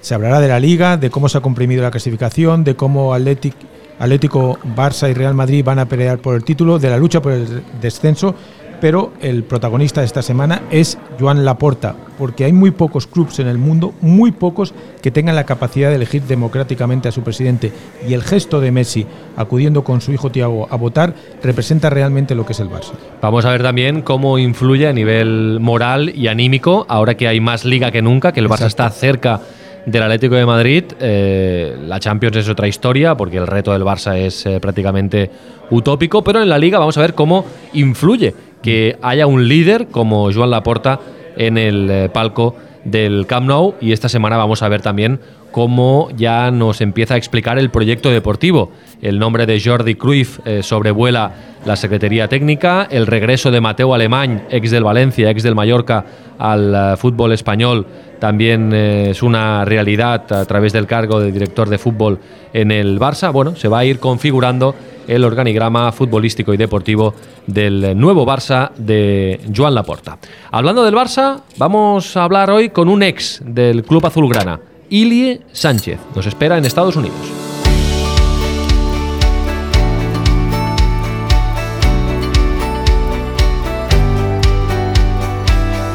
se 0.00 0.14
hablará 0.14 0.40
de 0.40 0.48
la 0.48 0.60
liga, 0.60 0.96
de 0.96 1.10
cómo 1.10 1.28
se 1.28 1.38
ha 1.38 1.40
comprimido 1.40 1.82
la 1.82 1.90
clasificación, 1.90 2.64
de 2.64 2.74
cómo 2.74 3.12
Atlético, 3.12 4.58
Barça 4.76 5.10
y 5.10 5.14
Real 5.14 5.34
Madrid 5.34 5.64
van 5.64 5.78
a 5.78 5.86
pelear 5.86 6.18
por 6.18 6.34
el 6.34 6.44
título, 6.44 6.78
de 6.78 6.88
la 6.90 6.96
lucha 6.96 7.20
por 7.20 7.32
el 7.32 7.62
descenso 7.80 8.34
pero 8.80 9.12
el 9.20 9.44
protagonista 9.44 10.00
de 10.00 10.06
esta 10.06 10.22
semana 10.22 10.62
es 10.70 10.98
Joan 11.18 11.44
Laporta, 11.44 11.94
porque 12.18 12.44
hay 12.44 12.52
muy 12.52 12.70
pocos 12.70 13.06
clubes 13.06 13.38
en 13.38 13.46
el 13.46 13.58
mundo, 13.58 13.94
muy 14.00 14.32
pocos 14.32 14.74
que 15.02 15.10
tengan 15.10 15.36
la 15.36 15.44
capacidad 15.44 15.90
de 15.90 15.96
elegir 15.96 16.22
democráticamente 16.22 17.08
a 17.08 17.12
su 17.12 17.22
presidente. 17.22 17.72
Y 18.08 18.14
el 18.14 18.22
gesto 18.22 18.60
de 18.60 18.72
Messi 18.72 19.06
acudiendo 19.36 19.84
con 19.84 20.00
su 20.00 20.12
hijo 20.12 20.30
Tiago 20.30 20.66
a 20.70 20.76
votar 20.76 21.14
representa 21.42 21.90
realmente 21.90 22.34
lo 22.34 22.46
que 22.46 22.52
es 22.52 22.60
el 22.60 22.68
Barça. 22.68 22.92
Vamos 23.20 23.44
a 23.44 23.50
ver 23.50 23.62
también 23.62 24.02
cómo 24.02 24.38
influye 24.38 24.88
a 24.88 24.92
nivel 24.92 25.58
moral 25.60 26.12
y 26.14 26.28
anímico, 26.28 26.86
ahora 26.88 27.16
que 27.16 27.28
hay 27.28 27.40
más 27.40 27.64
liga 27.64 27.90
que 27.90 28.02
nunca, 28.02 28.32
que 28.32 28.40
el 28.40 28.48
Barça 28.48 28.66
está 28.66 28.88
cerca 28.90 29.40
del 29.86 30.02
Atlético 30.02 30.34
de 30.34 30.46
Madrid. 30.46 30.84
Eh, 31.00 31.76
la 31.86 31.98
Champions 32.00 32.36
es 32.36 32.48
otra 32.48 32.68
historia, 32.68 33.14
porque 33.16 33.38
el 33.38 33.46
reto 33.46 33.72
del 33.72 33.82
Barça 33.82 34.16
es 34.16 34.44
eh, 34.46 34.60
prácticamente 34.60 35.30
utópico, 35.70 36.22
pero 36.22 36.42
en 36.42 36.48
la 36.48 36.58
liga 36.58 36.78
vamos 36.78 36.98
a 36.98 37.00
ver 37.00 37.14
cómo 37.14 37.44
influye 37.72 38.34
que 38.62 38.98
haya 39.02 39.26
un 39.26 39.48
líder 39.48 39.88
como 39.88 40.32
Joan 40.32 40.50
Laporta 40.50 41.00
en 41.36 41.58
el 41.58 41.88
eh, 41.90 42.08
palco 42.08 42.56
del 42.84 43.26
Camp 43.26 43.46
Nou. 43.46 43.74
Y 43.80 43.92
esta 43.92 44.08
semana 44.08 44.36
vamos 44.36 44.62
a 44.62 44.68
ver 44.68 44.82
también 44.82 45.20
cómo 45.50 46.08
ya 46.16 46.50
nos 46.50 46.80
empieza 46.80 47.14
a 47.14 47.16
explicar 47.16 47.58
el 47.58 47.70
proyecto 47.70 48.10
deportivo. 48.10 48.72
El 49.02 49.18
nombre 49.18 49.46
de 49.46 49.60
Jordi 49.60 49.94
Cruyff 49.94 50.40
eh, 50.44 50.62
sobrevuela 50.62 51.32
la 51.64 51.76
Secretaría 51.76 52.28
Técnica, 52.28 52.86
el 52.90 53.06
regreso 53.06 53.50
de 53.50 53.60
Mateo 53.60 53.94
Alemán, 53.94 54.44
ex 54.50 54.70
del 54.70 54.84
Valencia, 54.84 55.30
ex 55.30 55.42
del 55.42 55.54
Mallorca, 55.54 56.04
al 56.38 56.74
eh, 56.74 56.96
fútbol 56.96 57.32
español 57.32 57.86
también 58.20 58.72
es 58.74 59.22
una 59.22 59.64
realidad 59.64 60.30
a 60.30 60.44
través 60.44 60.74
del 60.74 60.86
cargo 60.86 61.18
de 61.18 61.32
director 61.32 61.70
de 61.70 61.78
fútbol 61.78 62.20
en 62.52 62.70
el 62.70 63.00
Barça. 63.00 63.32
Bueno, 63.32 63.56
se 63.56 63.66
va 63.66 63.78
a 63.78 63.84
ir 63.86 63.98
configurando 63.98 64.74
el 65.08 65.24
organigrama 65.24 65.90
futbolístico 65.90 66.54
y 66.54 66.56
deportivo 66.56 67.14
del 67.46 67.98
nuevo 67.98 68.26
Barça 68.26 68.70
de 68.76 69.40
Joan 69.56 69.74
Laporta. 69.74 70.18
Hablando 70.52 70.84
del 70.84 70.94
Barça, 70.94 71.40
vamos 71.56 72.16
a 72.16 72.24
hablar 72.24 72.50
hoy 72.50 72.68
con 72.68 72.88
un 72.88 73.02
ex 73.02 73.40
del 73.44 73.82
club 73.82 74.04
azulgrana, 74.06 74.60
Ilie 74.90 75.42
Sánchez. 75.52 76.00
Nos 76.16 76.26
espera 76.26 76.58
en 76.58 76.64
Estados 76.64 76.96
Unidos. 76.96 77.16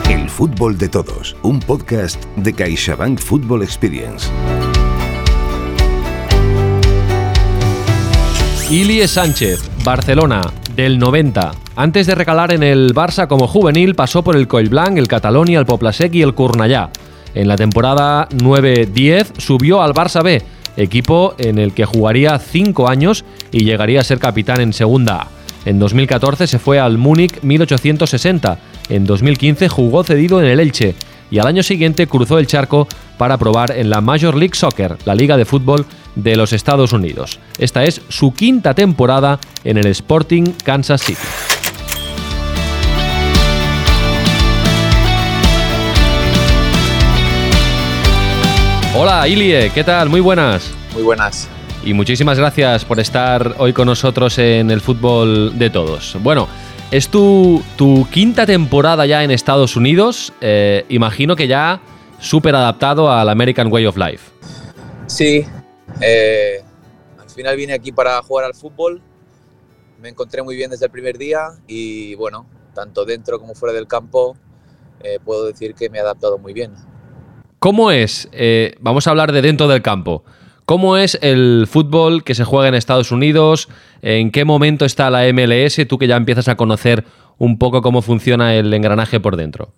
El 0.10 0.30
fútbol 0.30 0.78
de 0.78 0.88
todos, 0.88 1.36
un 1.44 1.60
podcast 1.60 2.24
de 2.38 2.54
CaixaBank 2.54 3.20
Football 3.20 3.64
Experience. 3.64 4.30
Ilie 8.72 9.10
Sánchez, 9.10 9.70
Barcelona, 9.84 10.42
del 10.74 10.98
90. 10.98 11.52
Antes 11.76 12.08
de 12.08 12.16
recalar 12.16 12.54
en 12.54 12.64
el 12.64 12.96
Barça 12.96 13.28
como 13.28 13.48
juvenil, 13.48 13.94
pasó 13.94 14.24
por 14.24 14.38
el 14.38 14.46
Blanc, 14.48 14.98
el 14.98 15.10
Catalonia, 15.10 15.60
el 15.60 15.66
Poplasec 15.66 16.16
y 16.16 16.22
el 16.22 16.34
Cornellà. 16.34 16.90
En 17.36 17.50
la 17.50 17.58
temporada 17.58 18.28
9-10 18.30 19.40
subió 19.40 19.82
al 19.82 19.94
Barça 19.94 20.24
B, 20.24 20.42
equipo 20.78 21.36
en 21.38 21.60
el 21.60 21.74
que 21.74 21.86
jugaría 21.86 22.40
5 22.40 22.88
años 22.88 23.26
y 23.52 23.66
llegaría 23.66 24.00
a 24.00 24.06
ser 24.06 24.20
capitán 24.20 24.62
en 24.62 24.74
Segunda. 24.74 25.28
En 25.66 25.78
2014 25.78 26.48
se 26.48 26.60
fue 26.60 26.80
al 26.80 26.98
Múnich 26.98 27.42
1860. 27.42 28.58
En 28.90 29.06
2015 29.06 29.68
jugó 29.68 30.04
cedido 30.04 30.40
en 30.40 30.48
el 30.48 30.60
Elche 30.60 30.96
y 31.30 31.40
al 31.40 31.48
año 31.48 31.64
siguiente 31.64 32.08
cruzó 32.08 32.38
el 32.38 32.48
charco 32.48 32.88
para 33.18 33.38
probar 33.38 33.72
en 33.72 33.90
la 33.90 34.00
Major 34.00 34.36
League 34.36 34.56
Soccer, 34.56 34.98
la 35.06 35.16
liga 35.16 35.38
de 35.38 35.46
fútbol 35.46 35.86
de 36.16 36.36
los 36.36 36.54
Estados 36.54 36.94
Unidos. 36.94 37.40
Esta 37.58 37.84
es 37.84 38.02
su 38.10 38.34
quinta 38.34 38.74
temporada 38.74 39.40
en 39.64 39.78
el 39.78 39.88
Sporting 39.88 40.54
Kansas 40.64 41.02
City. 41.02 41.55
Hola 48.98 49.28
Ilie, 49.28 49.72
¿qué 49.74 49.84
tal? 49.84 50.08
Muy 50.08 50.22
buenas. 50.22 50.72
Muy 50.94 51.04
buenas. 51.04 51.50
Y 51.84 51.94
muchísimas 51.94 52.40
gracias 52.40 52.86
por 52.86 53.02
estar 53.02 53.56
hoy 53.58 53.74
con 53.74 53.88
nosotros 53.88 54.38
en 54.38 54.72
el 54.72 54.80
fútbol 54.80 55.60
de 55.60 55.70
todos. 55.70 56.16
Bueno, 56.24 56.48
es 56.92 57.10
tu, 57.10 57.62
tu 57.76 58.08
quinta 58.10 58.46
temporada 58.46 59.06
ya 59.06 59.22
en 59.22 59.32
Estados 59.32 59.76
Unidos. 59.76 60.32
Eh, 60.40 60.86
imagino 60.88 61.36
que 61.36 61.46
ya 61.46 61.82
súper 62.20 62.56
adaptado 62.56 63.12
al 63.12 63.28
American 63.28 63.70
Way 63.70 63.86
of 63.86 63.98
Life. 63.98 64.32
Sí, 65.08 65.46
eh, 66.00 66.64
al 67.20 67.30
final 67.30 67.58
vine 67.58 67.74
aquí 67.74 67.92
para 67.92 68.22
jugar 68.22 68.46
al 68.46 68.54
fútbol. 68.54 69.02
Me 70.00 70.08
encontré 70.08 70.42
muy 70.42 70.56
bien 70.56 70.72
desde 70.72 70.86
el 70.86 70.92
primer 70.92 71.18
día 71.18 71.50
y 71.68 72.16
bueno, 72.16 72.48
tanto 72.74 73.04
dentro 73.04 73.42
como 73.42 73.56
fuera 73.56 73.74
del 73.74 73.88
campo, 73.88 74.38
eh, 75.02 75.20
puedo 75.22 75.46
decir 75.48 75.76
que 75.76 75.90
me 75.90 75.98
he 75.98 76.02
adaptado 76.02 76.38
muy 76.38 76.54
bien. 76.54 76.72
¿Cómo 77.60 77.92
es? 77.92 78.30
Eh, 78.32 78.76
vamos 78.80 79.08
a 79.08 79.10
hablar 79.12 79.32
de 79.32 79.42
dentro 79.42 79.68
del 79.68 79.82
campo. 79.82 80.24
¿Cómo 80.66 80.98
es 80.98 81.18
el 81.22 81.68
fútbol 81.70 82.24
que 82.24 82.36
se 82.36 82.44
juega 82.44 82.68
en 82.68 82.76
Estados 82.76 83.12
Unidos? 83.12 83.70
¿En 84.02 84.32
qué 84.32 84.46
momento 84.46 84.86
está 84.86 85.10
la 85.10 85.24
MLS? 85.32 85.88
Tú 85.88 85.98
que 85.98 86.08
ya 86.08 86.16
empiezas 86.16 86.48
a 86.48 86.56
conocer 86.56 87.06
un 87.38 87.60
poco 87.60 87.82
cómo 87.82 88.02
funciona 88.02 88.56
el 88.56 88.74
engranaje 88.74 89.20
por 89.20 89.38
dentro. 89.38 89.74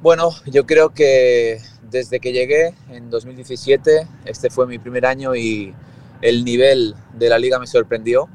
Bueno, 0.00 0.30
yo 0.46 0.64
creo 0.64 0.90
que 0.90 1.58
desde 1.82 2.20
que 2.20 2.32
llegué 2.32 2.72
en 2.88 3.10
2017, 3.10 4.06
este 4.24 4.48
fue 4.48 4.66
mi 4.66 4.78
primer 4.78 5.04
año 5.06 5.34
y 5.34 5.74
el 6.22 6.44
nivel 6.44 6.94
de 7.14 7.28
la 7.28 7.38
liga 7.38 7.58
me 7.58 7.66
sorprendió. 7.66 8.28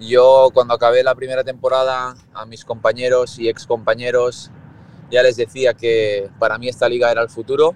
Yo 0.00 0.50
cuando 0.52 0.74
acabé 0.74 1.02
la 1.02 1.14
primera 1.14 1.44
temporada 1.44 2.16
a 2.34 2.46
mis 2.46 2.64
compañeros 2.64 3.38
y 3.38 3.48
ex 3.48 3.66
compañeros 3.66 4.50
ya 5.10 5.22
les 5.22 5.36
decía 5.36 5.74
que 5.74 6.28
para 6.38 6.58
mí 6.58 6.68
esta 6.68 6.88
liga 6.88 7.10
era 7.10 7.22
el 7.22 7.28
futuro, 7.28 7.74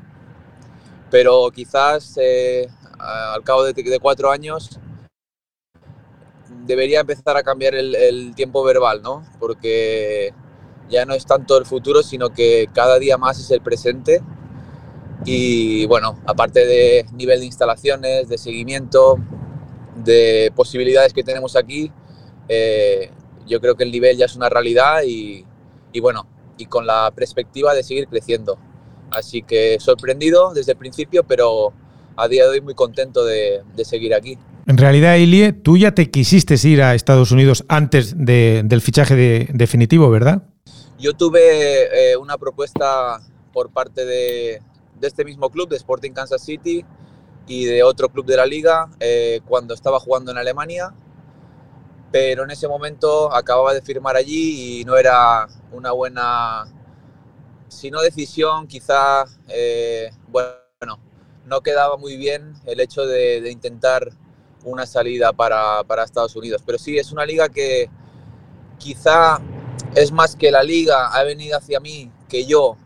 pero 1.11 1.51
quizás 1.51 2.17
eh, 2.21 2.69
al 2.99 3.43
cabo 3.43 3.65
de, 3.65 3.99
cuatro 4.01 4.31
años 4.31 4.79
debería 6.67 7.01
empezar 7.01 7.37
a 7.37 7.43
cambiar 7.43 7.75
el, 7.75 8.33
tiempo 8.35 8.63
verbal, 8.63 9.03
¿no? 9.03 9.25
Porque 9.39 10.33
ya 10.89 11.05
no 11.05 11.15
es 11.15 11.25
tanto 11.25 11.57
el 11.59 11.67
futuro, 11.67 12.03
sino 12.03 12.31
que 12.31 12.69
cada 12.73 12.99
día 12.99 13.17
más 13.17 13.39
es 13.39 13.51
el 13.51 13.61
presente. 13.61 14.21
Y 15.25 15.87
bueno, 15.87 16.19
aparte 16.27 16.67
de 16.67 17.07
nivel 17.13 17.41
de 17.41 17.47
instalaciones, 17.47 18.29
de 18.29 18.39
seguimiento, 18.39 19.19
de 19.97 20.53
posibilidades 20.55 21.13
que 21.13 21.23
tenemos 21.23 21.57
aquí, 21.57 21.93
eh, 22.49 23.11
yo 23.47 23.61
creo 23.61 23.77
que 23.77 23.85
el 23.85 23.91
nivel 23.91 24.17
ya 24.17 24.27
es 24.27 24.37
una 24.37 24.49
realidad 24.49 25.03
y, 25.05 25.45
y 25.93 26.01
bueno, 26.01 26.27
y 26.61 26.67
con 26.67 26.87
la 26.87 27.11
perspectiva 27.15 27.75
de 27.75 27.83
seguir 27.83 28.07
creciendo. 28.07 28.59
Así 29.11 29.43
que 29.43 29.79
sorprendido 29.81 30.53
desde 30.55 30.73
el 30.73 30.79
principio, 30.79 31.25
pero 31.25 31.73
a 32.17 32.29
día 32.29 32.45
de 32.45 32.51
hoy 32.51 32.61
muy 32.61 32.75
contento 32.75 33.25
de, 33.25 33.63
seguir 33.85 34.15
aquí. 34.15 34.39
En 34.67 34.77
realidad, 34.77 35.17
Ilie, 35.17 35.53
tú 35.53 35.77
ya 35.77 35.95
te 35.95 36.11
quisiste 36.11 36.55
ir 36.69 36.83
a 36.83 36.95
Estados 36.95 37.33
Unidos 37.33 37.65
antes 37.69 38.15
del 38.17 38.81
fichaje 38.83 39.49
definitivo, 39.53 40.11
¿verdad? 40.11 40.43
Yo 40.99 41.15
tuve 41.15 42.13
eh, 42.13 42.17
una 42.17 42.37
propuesta 42.37 43.21
por 43.53 43.71
parte 43.71 44.05
de, 44.05 44.61
este 45.01 45.25
mismo 45.25 45.49
club, 45.49 45.69
de 45.71 45.77
Sporting 45.77 46.13
Kansas 46.13 46.45
City, 46.45 46.85
y 47.47 47.65
de 47.65 47.83
otro 47.83 48.11
club 48.11 48.27
de 48.27 48.37
la 48.37 48.47
liga 48.47 48.89
eh, 49.01 49.41
cuando 49.49 49.75
estaba 49.75 49.99
jugando 49.99 50.31
en 50.31 50.39
Alemania 50.39 50.93
pero 52.11 52.45
en 52.45 52.51
ese 52.51 52.67
momento 52.67 53.33
acababa 53.35 53.73
de 53.73 53.83
firmar 53.83 54.17
allí 54.17 54.81
y 54.81 54.85
no 54.85 54.97
era 54.97 55.47
una 55.73 55.93
buena, 55.93 56.67
si 57.69 57.91
no 57.91 58.01
decisión, 58.01 58.67
quizá, 58.67 59.25
eh, 59.49 60.11
bueno, 60.29 60.99
no 61.47 61.61
quedaba 61.61 61.97
muy 61.97 62.17
bien 62.17 62.55
el 62.67 62.81
hecho 62.81 63.07
de, 63.07 63.49
intentar 63.51 64.11
una 64.65 64.87
salida 64.87 65.33
para, 65.33 65.85
para, 65.85 66.05
Estados 66.05 66.37
Unidos. 66.37 66.63
Pero 66.67 66.79
sí, 66.79 66.99
es 66.99 67.13
una 67.13 67.25
liga 67.25 67.49
que 67.49 67.89
quizá 68.79 69.41
es 69.95 70.13
más 70.13 70.37
que 70.37 70.51
la 70.51 70.63
liga 70.63 71.09
ha 71.09 71.23
venido 71.25 71.57
hacia 71.57 71.81
mí 71.81 72.11
que 72.29 72.45
yo 72.45 72.77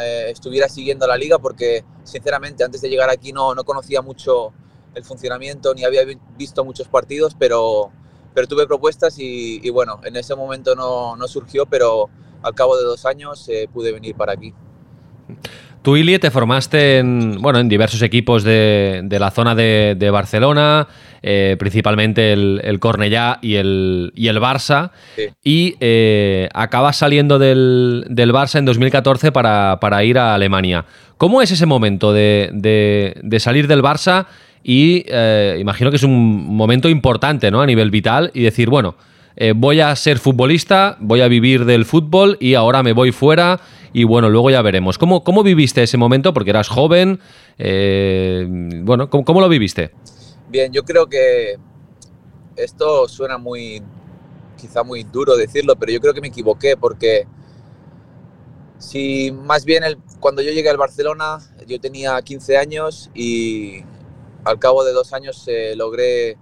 eh, 0.00 0.26
estuviera 0.30 0.68
siguiendo 0.68 1.06
la 1.06 1.16
liga 1.16 1.38
porque 1.38 1.84
sinceramente 2.04 2.64
antes 2.64 2.80
de 2.80 2.88
llegar 2.88 3.10
aquí 3.10 3.32
no, 3.32 3.54
no 3.54 3.64
conocía 3.64 4.02
mucho 4.02 4.52
el 4.94 5.04
funcionamiento 5.04 5.74
ni 5.74 5.84
había 5.84 6.02
visto 6.36 6.64
muchos 6.64 6.88
partidos, 6.88 7.36
pero 7.38 7.92
pero 8.34 8.46
tuve 8.46 8.66
propuestas 8.66 9.16
y, 9.18 9.68
bueno, 9.70 10.00
en 10.04 10.16
ese 10.16 10.34
momento 10.34 10.74
no, 10.74 11.16
no, 11.16 11.28
surgió, 11.28 11.66
pero 11.66 12.08
al 12.42 12.54
cabo 12.54 12.76
de 12.76 12.84
dos 12.84 13.06
años 13.06 13.48
eh, 13.48 13.68
pude 13.72 13.92
venir 13.92 14.14
para 14.14 14.32
aquí. 14.32 14.54
Tú, 15.82 15.96
Ilie, 15.96 16.18
te 16.18 16.30
formaste 16.30 16.98
en, 16.98 17.40
bueno, 17.40 17.58
en 17.58 17.68
diversos 17.68 18.02
equipos 18.02 18.44
de, 18.44 19.00
de 19.02 19.18
la 19.18 19.30
zona 19.30 19.54
de, 19.54 19.96
de 19.98 20.10
Barcelona, 20.10 20.88
eh, 21.22 21.56
principalmente 21.58 22.34
el, 22.34 22.60
el, 22.62 22.78
Cornellá 22.80 23.38
y 23.40 23.54
el, 23.54 24.12
y 24.14 24.28
el 24.28 24.38
Barça, 24.40 24.90
y 25.42 25.76
eh, 25.80 26.50
acabas 26.52 26.98
saliendo 26.98 27.38
del, 27.38 28.04
del, 28.10 28.30
Barça 28.30 28.58
en 28.58 28.66
2014 28.66 29.32
para, 29.32 29.78
para, 29.80 30.04
ir 30.04 30.18
a 30.18 30.34
Alemania. 30.34 30.84
¿Cómo 31.16 31.40
es 31.40 31.50
ese 31.50 31.64
momento 31.64 32.12
de, 32.12 32.50
de 32.52 33.40
salir 33.40 33.66
del 33.66 33.82
Barça 33.82 34.26
y 34.62 35.04
eh, 35.06 35.56
imagino 35.60 35.90
que 35.90 35.96
es 35.96 36.02
un 36.02 36.54
momento 36.54 36.88
importante 36.88 37.50
¿no? 37.50 37.62
a 37.62 37.66
nivel 37.66 37.90
vital 37.90 38.30
y 38.34 38.42
decir, 38.42 38.68
bueno, 38.68 38.96
eh, 39.36 39.54
voy 39.56 39.80
a 39.80 39.94
ser 39.96 40.18
futbolista, 40.18 40.96
voy 41.00 41.22
a 41.22 41.28
vivir 41.28 41.64
del 41.64 41.84
fútbol 41.84 42.36
y 42.40 42.54
ahora 42.54 42.82
me 42.82 42.92
voy 42.92 43.12
fuera 43.12 43.60
y 43.92 44.04
bueno, 44.04 44.28
luego 44.28 44.50
ya 44.50 44.60
veremos. 44.62 44.98
¿Cómo, 44.98 45.24
cómo 45.24 45.42
viviste 45.42 45.82
ese 45.82 45.96
momento? 45.96 46.34
Porque 46.34 46.50
eras 46.50 46.68
joven, 46.68 47.20
eh, 47.58 48.46
bueno, 48.48 49.08
¿cómo, 49.08 49.40
lo 49.40 49.48
viviste? 49.48 49.92
Bien, 50.48 50.72
yo 50.72 50.84
creo 50.84 51.08
que 51.08 51.56
esto 52.56 53.08
suena 53.08 53.38
muy, 53.38 53.82
quizá 54.60 54.82
muy 54.82 55.04
duro 55.04 55.36
decirlo, 55.36 55.76
pero 55.76 55.90
yo 55.92 56.00
creo 56.00 56.12
que 56.12 56.20
me 56.20 56.28
equivoqué 56.28 56.76
porque 56.76 57.26
si 58.78 59.32
más 59.32 59.64
bien 59.64 59.84
el, 59.84 59.98
cuando 60.20 60.42
yo 60.42 60.52
llegué 60.52 60.70
al 60.70 60.76
Barcelona 60.76 61.38
yo 61.66 61.80
tenía 61.80 62.20
15 62.20 62.56
años 62.56 63.10
y 63.14 63.84
al 64.44 64.58
cabo 64.58 64.84
de 64.84 64.92
dos 64.92 65.12
años 65.12 65.42
eh, 65.46 65.74
logré 65.76 66.36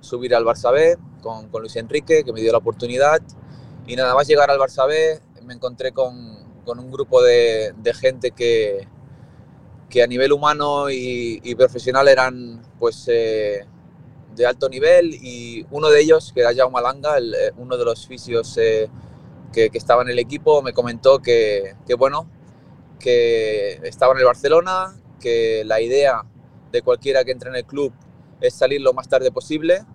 subir 0.00 0.34
al 0.34 0.44
Barça 0.44 0.72
B 0.72 0.96
con, 1.22 1.48
Luis 1.60 1.76
Enrique, 1.76 2.24
que 2.24 2.32
me 2.32 2.40
dio 2.40 2.52
la 2.52 2.58
oportunidad. 2.58 3.20
Y 3.86 3.96
nada 3.96 4.14
más 4.14 4.26
llegar 4.26 4.50
al 4.50 4.58
Barça 4.58 4.86
B 4.86 5.20
me 5.42 5.54
encontré 5.54 5.92
con, 5.92 6.62
con 6.64 6.78
un 6.78 6.90
grupo 6.90 7.22
de, 7.22 7.74
de, 7.76 7.94
gente 7.94 8.30
que, 8.30 8.88
que 9.88 10.02
a 10.02 10.06
nivel 10.06 10.32
humano 10.32 10.90
y, 10.90 11.54
profesional 11.56 12.08
eran 12.08 12.62
pues, 12.78 13.04
eh, 13.08 13.66
de 14.34 14.46
alto 14.46 14.68
nivel 14.68 15.14
y 15.14 15.66
uno 15.70 15.88
de 15.90 16.00
ellos, 16.00 16.32
que 16.34 16.40
era 16.40 16.54
Jaume 16.54 16.80
Langa, 16.80 17.18
el, 17.18 17.34
eh, 17.34 17.52
uno 17.58 17.76
de 17.76 17.84
los 17.84 18.06
fisios 18.06 18.54
que, 18.54 18.90
que, 19.52 19.70
estaba 19.78 20.02
en 20.02 20.08
el 20.08 20.18
equipo, 20.18 20.62
me 20.62 20.72
comentó 20.72 21.20
que, 21.20 21.76
que, 21.86 21.94
bueno, 21.94 22.28
que 22.98 23.80
estaba 23.84 24.12
en 24.12 24.18
el 24.20 24.24
Barcelona, 24.24 24.94
que 25.20 25.62
la 25.64 25.80
idea 25.80 26.24
de 26.74 26.82
cualquiera 26.82 27.24
que 27.24 27.30
entre 27.30 27.50
en 27.50 27.56
el 27.56 27.64
club 27.64 27.92
es 28.40 28.52
salir 28.52 28.80
lo 28.80 28.92
más 28.92 29.08
tarde 29.08 29.30
posible, 29.30 29.86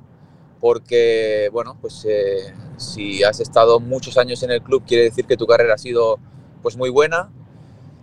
porque, 0.62 1.50
bueno, 1.52 1.78
pues 1.80 2.06
eh, 2.10 2.54
si 2.78 3.22
has 3.22 3.42
estado 3.42 3.82
muchos 3.82 4.18
años 4.18 4.42
en 4.44 4.52
el 4.52 4.62
club, 4.62 4.84
quiere 4.88 5.04
decir 5.04 5.26
que 5.26 5.36
tu 5.36 5.46
carrera 5.46 5.74
ha 5.74 5.78
sido 5.78 6.18
pues 6.62 6.78
muy 6.78 6.90
buena. 6.90 7.32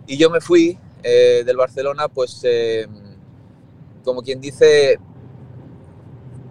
Y 0.05 0.17
yo 0.17 0.29
me 0.29 0.41
fui 0.41 0.77
eh, 1.01 1.41
del 1.43 1.57
Barcelona, 1.57 2.07
pues, 2.07 2.39
eh, 2.43 2.87
como 4.03 4.21
quien 4.21 4.39
dice, 4.39 4.99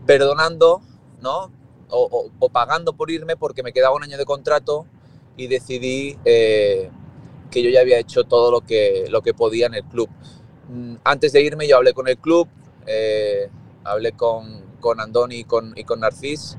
perdonando, 0.05 0.83
¿no? 1.23 1.53
O, 1.89 2.29
o, 2.41 2.49
pagando 2.49 2.93
por 2.93 3.13
irme 3.13 3.37
porque 3.37 3.63
me 3.63 3.73
quedaba 3.73 3.95
un 3.95 4.03
año 4.03 4.19
de 4.19 4.25
contrato 4.25 4.87
y 5.37 5.47
decidí 5.47 6.19
que 6.25 7.63
yo 7.63 7.71
ya 7.71 7.81
había 7.81 8.01
hecho 8.01 8.25
todo 8.25 8.51
lo 8.51 8.63
que, 8.63 9.07
lo 9.09 9.23
que 9.23 9.33
podía 9.33 9.67
en 9.67 9.75
el 9.75 9.85
club. 9.85 10.09
Mm, 10.69 10.97
antes 11.05 11.33
de 11.33 11.43
irme 11.43 11.69
yo 11.69 11.77
hablé 11.77 11.93
con 11.93 12.09
el 12.09 12.19
club, 12.19 12.49
eh, 12.87 13.49
hablé 13.85 14.13
con, 14.13 14.65
con 14.81 15.01
Andoni 15.01 15.37
y 15.37 15.45
con, 15.45 15.73
y 15.77 15.85
con 15.85 16.01
Narcís, 16.01 16.57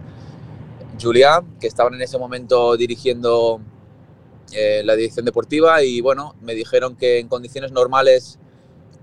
Julián, 1.02 1.58
que 1.60 1.68
estaban 1.68 1.94
en 1.94 2.02
ese 2.02 2.18
momento 2.18 2.76
dirigiendo 2.78 3.62
eh, 4.54 4.82
la 4.84 4.96
dirección 4.96 5.26
deportiva 5.26 5.84
y 5.84 6.02
bueno, 6.02 6.36
me 6.42 6.56
dijeron 6.56 6.96
que 6.96 7.20
en 7.20 7.28
condiciones 7.28 7.72
normales 7.72 8.40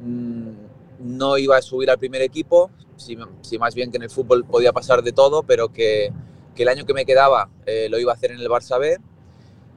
mmm, 0.01 0.53
no 1.01 1.39
iba 1.39 1.57
a 1.57 1.63
subir 1.63 1.91
al 1.91 1.99
primer 1.99 2.23
equipo, 2.23 2.71
si, 2.97 3.19
si, 3.43 3.59
más 3.59 3.75
bien 3.75 3.91
que 3.91 3.99
en 3.99 4.05
el 4.05 4.11
fútbol 4.11 4.45
podía 4.45 4.73
pasar 4.73 5.03
de 5.03 5.13
todo, 5.13 5.43
pero 5.43 5.73
que, 5.73 6.13
que 6.55 6.63
el 6.63 6.69
año 6.69 6.87
que 6.87 6.95
me 6.95 7.05
quedaba 7.05 7.51
eh, 7.67 7.89
lo 7.91 7.99
iba 7.99 8.13
a 8.13 8.15
hacer 8.15 8.31
en 8.31 8.41
el 8.41 8.49
Barça 8.49 8.79
B. 8.79 8.99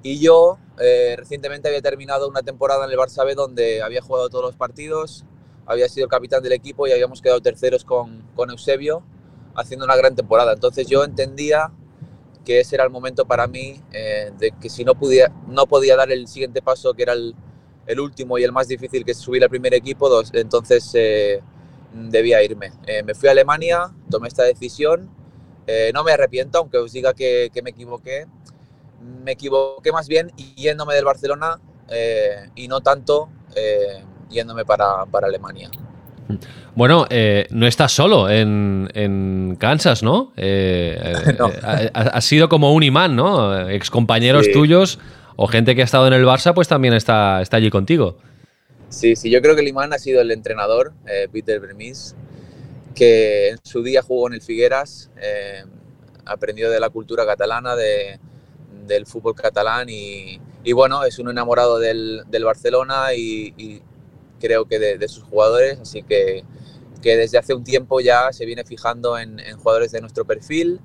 Y 0.03 0.19
yo 0.19 0.57
eh, 0.79 1.15
recientemente 1.17 1.67
había 1.67 1.81
terminado 1.81 2.27
una 2.27 2.41
temporada 2.41 2.85
en 2.85 2.91
el 2.91 2.97
Barça 2.97 3.25
B 3.25 3.35
donde 3.35 3.81
había 3.81 4.01
jugado 4.01 4.29
todos 4.29 4.43
los 4.43 4.55
partidos, 4.55 5.25
había 5.65 5.89
sido 5.89 6.07
capitán 6.07 6.43
del 6.43 6.53
equipo 6.53 6.87
y 6.87 6.91
habíamos 6.91 7.21
quedado 7.21 7.41
terceros 7.41 7.83
con, 7.83 8.23
con 8.35 8.49
Eusebio 8.51 9.03
haciendo 9.55 9.85
una 9.85 9.95
gran 9.95 10.15
temporada. 10.15 10.53
Entonces 10.53 10.87
yo 10.87 11.03
entendía 11.03 11.71
que 12.45 12.59
ese 12.59 12.75
era 12.75 12.85
el 12.85 12.89
momento 12.89 13.25
para 13.25 13.47
mí 13.47 13.81
eh, 13.91 14.31
de 14.37 14.51
que 14.51 14.69
si 14.69 14.85
no, 14.85 14.95
podía, 14.95 15.33
no 15.47 15.65
podía 15.67 15.95
dar 15.95 16.11
el 16.11 16.27
siguiente 16.27 16.61
paso, 16.61 16.93
que 16.93 17.03
era 17.03 17.13
el, 17.13 17.35
último 17.99 18.37
y 18.37 18.43
el 18.43 18.51
más 18.51 18.67
difícil, 18.67 19.03
que 19.03 19.11
es 19.11 19.17
subir 19.17 19.43
al 19.43 19.49
primer 19.49 19.73
equipo, 19.73 20.09
entonces 20.33 20.91
eh, 20.93 21.41
debía 21.93 22.43
irme. 22.43 22.71
Me 23.05 23.15
fui 23.15 23.29
a 23.29 23.31
Alemania, 23.31 23.93
tomé 24.09 24.27
esta 24.27 24.43
decisión, 24.43 25.09
no 25.93 26.03
me 26.03 26.11
arrepiento, 26.11 26.59
aunque 26.59 26.77
os 26.77 26.91
diga 26.91 27.13
que 27.13 27.61
me 27.63 27.69
equivoqué, 27.69 28.27
me 29.01 29.33
equivoqué 29.33 29.91
más 29.91 30.07
bien 30.07 30.31
yéndome 30.55 30.95
del 30.95 31.05
Barcelona 31.05 31.59
eh, 31.89 32.49
y 32.55 32.67
no 32.67 32.81
tanto 32.81 33.29
eh, 33.55 34.03
yéndome 34.29 34.65
para, 34.65 35.05
para, 35.05 35.27
Alemania. 35.27 35.69
Bueno, 36.75 37.07
eh, 37.09 37.47
no 37.51 37.65
estás 37.65 37.91
solo 37.91 38.29
en, 38.29 38.89
en 38.93 39.55
Kansas, 39.59 40.03
¿no? 40.03 40.33
No. 41.39 41.51
Has 41.93 42.25
sido 42.25 42.49
como 42.49 42.73
un 42.73 42.83
imán, 42.83 43.15
¿no? 43.15 43.67
Excompañeros 43.69 44.45
sí. 44.45 44.53
tuyos 44.53 44.99
o 45.35 45.47
gente 45.47 45.75
que 45.75 45.81
ha 45.81 45.85
estado 45.85 46.07
en 46.07 46.13
el 46.13 46.25
Barça, 46.25 46.53
pues 46.53 46.67
también 46.67 46.93
está, 46.93 47.41
está 47.41 47.57
allí 47.57 47.69
contigo. 47.69 48.17
Sí, 48.89 49.15
sí, 49.15 49.29
yo 49.29 49.41
creo 49.41 49.55
que 49.55 49.61
el 49.61 49.67
imán 49.67 49.93
ha 49.93 49.99
sido 49.99 50.21
el 50.21 50.31
entrenador, 50.31 50.93
Peter 51.31 51.59
Bermis, 51.59 52.15
que 52.95 53.49
en 53.49 53.57
su 53.63 53.83
día 53.83 54.01
jugó 54.01 54.27
en 54.27 54.33
el 54.33 54.41
Figueras, 54.41 55.11
aprendió 56.25 56.71
de 56.71 56.79
la 56.79 56.89
cultura 56.89 57.25
catalana, 57.25 57.75
de, 57.75 58.19
del 58.85 59.05
fútbol 59.05 59.35
catalán 59.35 59.87
y, 59.89 60.39
bueno, 60.73 61.03
es 61.03 61.19
un 61.19 61.29
enamorado 61.29 61.79
del, 61.79 62.23
Barcelona 62.43 63.13
y, 63.15 63.81
creo 64.39 64.65
que 64.65 64.79
de, 64.79 65.07
sus 65.07 65.23
jugadores, 65.23 65.79
así 65.79 66.03
que, 66.03 66.43
que 67.01 67.17
desde 67.17 67.37
hace 67.37 67.53
un 67.53 67.63
tiempo 67.63 67.99
ya 67.99 68.31
se 68.31 68.45
viene 68.45 68.63
fijando 68.63 69.17
en, 69.17 69.39
en 69.39 69.57
jugadores 69.57 69.91
de 69.91 70.01
nuestro 70.01 70.25
perfil. 70.25 70.79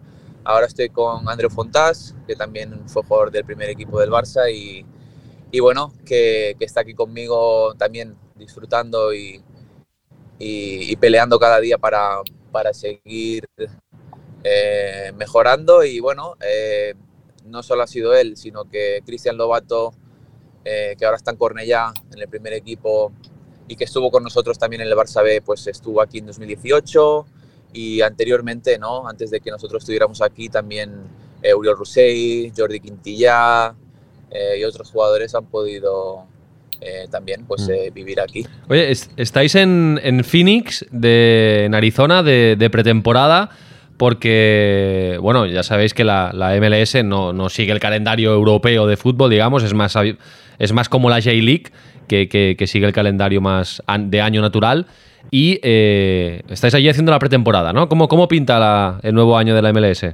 Ahora 0.45 0.67
estoy 0.67 0.89
con 0.89 1.29
Andreu 1.29 1.51
Fontás, 1.51 2.15
que 2.27 2.35
también 2.35 2.89
fue 2.89 3.03
jugador 3.05 3.31
del 3.31 3.45
primer 3.45 3.71
equipo 3.71 4.01
del 4.01 4.11
Barça 4.11 4.51
y, 4.53 5.61
bueno, 5.61 5.93
que, 6.05 6.57
está 6.61 6.81
aquí 6.81 6.95
conmigo 6.95 7.75
también 7.75 8.17
disfrutando 8.37 9.15
y, 9.15 9.43
y, 10.39 10.91
y 10.93 10.97
peleando 10.97 11.39
cada 11.39 11.61
día 11.61 11.79
para, 11.79 12.23
para 12.51 12.73
seguir 12.73 13.49
eh, 14.45 15.13
mejorando 15.17 15.85
y 15.85 16.01
bueno, 16.01 16.37
eh, 16.41 16.95
no 17.47 17.63
solo 17.63 17.83
ha 17.83 17.87
sido 17.87 18.15
él, 18.15 18.37
sino 18.37 18.65
que 18.65 19.03
Cristian 19.05 19.37
Lobato, 19.37 19.93
eh, 20.65 20.95
que 20.99 21.05
ahora 21.05 21.17
está 21.17 21.31
en 21.31 21.37
Cornellá, 21.37 21.93
en 22.13 22.21
el 22.21 22.29
primer 22.29 22.53
equipo, 22.53 23.13
y 23.69 23.77
que 23.77 23.85
estuvo 23.85 24.11
con 24.11 24.23
nosotros 24.23 24.59
también 24.59 24.83
en 24.83 24.89
el 24.89 24.95
Barça 24.95 25.23
B, 25.23 25.43
pues 25.43 25.67
estuvo 25.67 26.01
aquí 26.01 26.19
en 26.19 26.27
2018 26.27 27.27
y 27.73 28.01
anteriormente, 28.03 28.79
¿no? 28.79 29.09
Antes 29.09 29.31
de 29.31 29.41
que 29.41 29.51
nosotros 29.51 29.83
estuviéramos 29.83 30.21
aquí, 30.21 30.49
también 30.49 30.93
eh, 31.43 31.55
Uriol 31.55 31.77
Rossell, 31.79 32.53
Jordi 32.57 32.81
Quintilla 32.81 33.75
eh, 34.31 34.59
y 34.61 34.65
otros 34.65 34.91
jugadores 34.91 35.35
han 35.35 35.47
podido 35.47 36.25
eh, 36.81 37.07
también 37.11 37.45
pues, 37.47 37.69
mm. 37.69 37.93
vivir 37.95 38.21
aquí. 38.21 38.47
Oye, 38.69 38.91
es, 38.91 39.11
estáis 39.17 39.55
en, 39.55 40.01
en, 40.03 40.25
Phoenix, 40.25 40.85
de, 40.91 41.65
en 41.65 41.75
Arizona, 41.75 42.23
de, 42.23 42.57
de 42.59 42.71
pretemporada 42.71 43.51
porque, 44.03 45.17
bueno, 45.23 45.47
ya 45.47 45.63
sabéis 45.63 45.95
que 45.95 46.03
la, 46.03 46.33
MLS 46.61 47.05
no, 47.05 47.33
no, 47.33 47.49
sigue 47.49 47.71
el 47.71 47.79
calendario 47.79 48.33
europeo 48.33 48.89
de 48.89 48.97
fútbol, 48.97 49.31
digamos, 49.31 49.63
es 49.63 49.75
más, 49.75 49.95
es 50.59 50.73
más 50.73 50.89
como 50.89 51.09
la 51.09 51.23
J-League, 51.23 51.71
que, 52.09 52.29
que, 52.29 52.67
sigue 52.67 52.85
el 52.85 52.93
calendario 52.93 53.41
más 53.41 53.81
de 54.01 54.21
año 54.21 54.43
natural. 54.43 54.89
Y 55.31 55.61
eh, 55.63 56.43
estáis 56.49 56.75
allí 56.75 56.89
haciendo 56.89 57.13
la 57.13 57.21
pretemporada, 57.21 57.73
¿no? 57.73 57.89
¿Cómo, 57.89 58.09
cómo 58.09 58.27
pinta 58.27 58.99
el 59.05 59.15
nuevo 59.15 59.39
año 59.39 59.55
de 59.55 59.63
la 59.63 59.73
MLS? 59.73 60.05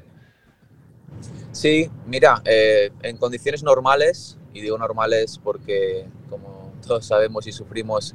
Sí, 1.52 1.88
mira, 2.06 2.42
eh, 2.44 2.90
en 3.02 3.16
condiciones 3.16 3.62
normales, 3.62 4.36
y 4.52 4.60
digo 4.60 4.76
normales 4.76 5.40
porque, 5.42 6.04
como 6.28 6.74
todos 6.86 7.06
sabemos 7.06 7.46
y 7.46 7.52
sufrimos, 7.52 8.14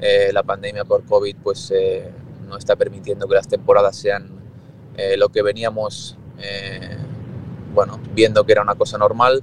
eh, 0.00 0.30
la 0.32 0.42
pandemia 0.42 0.86
por 0.86 1.04
COVID, 1.04 1.36
pues 1.42 1.70
no 2.48 2.56
está 2.56 2.76
permitiendo 2.76 3.28
que 3.28 3.34
las 3.34 3.46
temporadas 3.46 3.94
sean 3.94 4.40
eh, 4.96 5.16
lo 5.16 5.30
que 5.30 5.42
veníamos 5.42 6.16
eh, 6.38 6.96
bueno, 7.72 8.00
viendo 8.14 8.44
que 8.44 8.52
era 8.52 8.62
una 8.62 8.74
cosa 8.74 8.98
normal. 8.98 9.42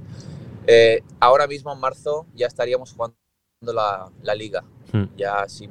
Eh, 0.66 1.02
ahora 1.18 1.46
mismo 1.46 1.72
en 1.72 1.80
marzo 1.80 2.26
ya 2.34 2.46
estaríamos 2.46 2.92
jugando 2.92 3.16
la, 3.60 4.10
la 4.22 4.34
liga. 4.34 4.64
Hmm. 4.92 5.04
Ya 5.16 5.48
sin 5.48 5.70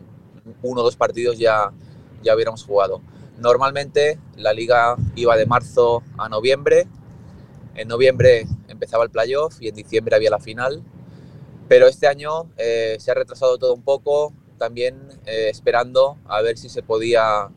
uno 0.61 0.81
o 0.81 0.83
dos 0.83 0.95
partidos 0.95 1.37
ya, 1.37 1.71
ya 2.21 2.35
hubiéramos 2.35 2.63
jugado. 2.63 3.01
Normalmente 3.37 4.19
la 4.35 4.53
liga 4.53 4.95
iba 5.15 5.37
de 5.37 5.45
marzo 5.45 6.03
a 6.17 6.27
noviembre. 6.27 6.87
En 7.75 7.87
noviembre 7.87 8.45
empezaba 8.67 9.03
el 9.03 9.09
playoff 9.09 9.61
y 9.61 9.69
en 9.69 9.75
diciembre 9.75 10.15
había 10.15 10.29
la 10.29 10.39
final. 10.39 10.83
Pero 11.67 11.87
este 11.87 12.07
año 12.07 12.49
eh, 12.57 12.97
se 12.99 13.11
ha 13.11 13.13
retrasado 13.13 13.57
todo 13.57 13.73
un 13.75 13.83
poco, 13.83 14.33
también 14.57 15.07
eh, 15.25 15.49
esperando 15.49 16.17
a 16.25 16.41
ver 16.41 16.57
si 16.57 16.67
se 16.67 16.81
podía 16.81 17.49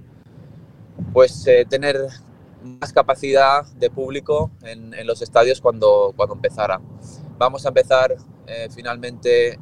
pues 1.13 1.47
eh, 1.47 1.67
tener 1.69 1.97
más 2.63 2.93
capacidad 2.93 3.67
de 3.75 3.91
público 3.91 4.51
en, 4.63 4.95
los 5.07 5.21
estadios 5.23 5.61
cuando, 5.61 6.13
cuando 6.17 6.35
empezara. 6.35 6.81
Vamos 7.39 7.65
a 7.65 7.69
empezar 7.69 8.15
eh, 8.47 8.69
finalmente, 8.75 9.59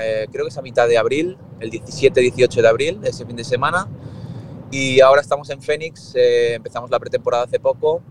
eh, 0.00 0.26
creo 0.30 0.44
que 0.44 0.48
es 0.48 0.58
a 0.58 0.62
mitad 0.62 0.86
de 0.86 0.98
abril, 0.98 1.38
el 1.60 1.70
17-18 1.70 2.60
de 2.60 2.68
abril, 2.68 3.00
ese 3.04 3.24
fin 3.24 3.36
de 3.36 3.44
semana. 3.44 3.88
Y 4.70 5.00
ahora 5.00 5.22
estamos 5.22 5.48
en 5.50 5.62
Phoenix, 5.62 6.12
empezamos 6.16 6.90
la 6.90 6.98
pretemporada 6.98 7.44
hace 7.44 7.58
poco. 7.58 8.02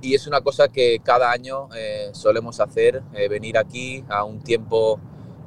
Y 0.00 0.14
es 0.14 0.26
una 0.26 0.42
cosa 0.42 0.68
que 0.68 1.00
cada 1.02 1.32
año 1.32 1.70
solemos 2.12 2.60
hacer, 2.60 3.02
venir 3.30 3.56
aquí 3.56 4.04
a 4.10 4.22
un 4.22 4.42
tiempo, 4.42 5.00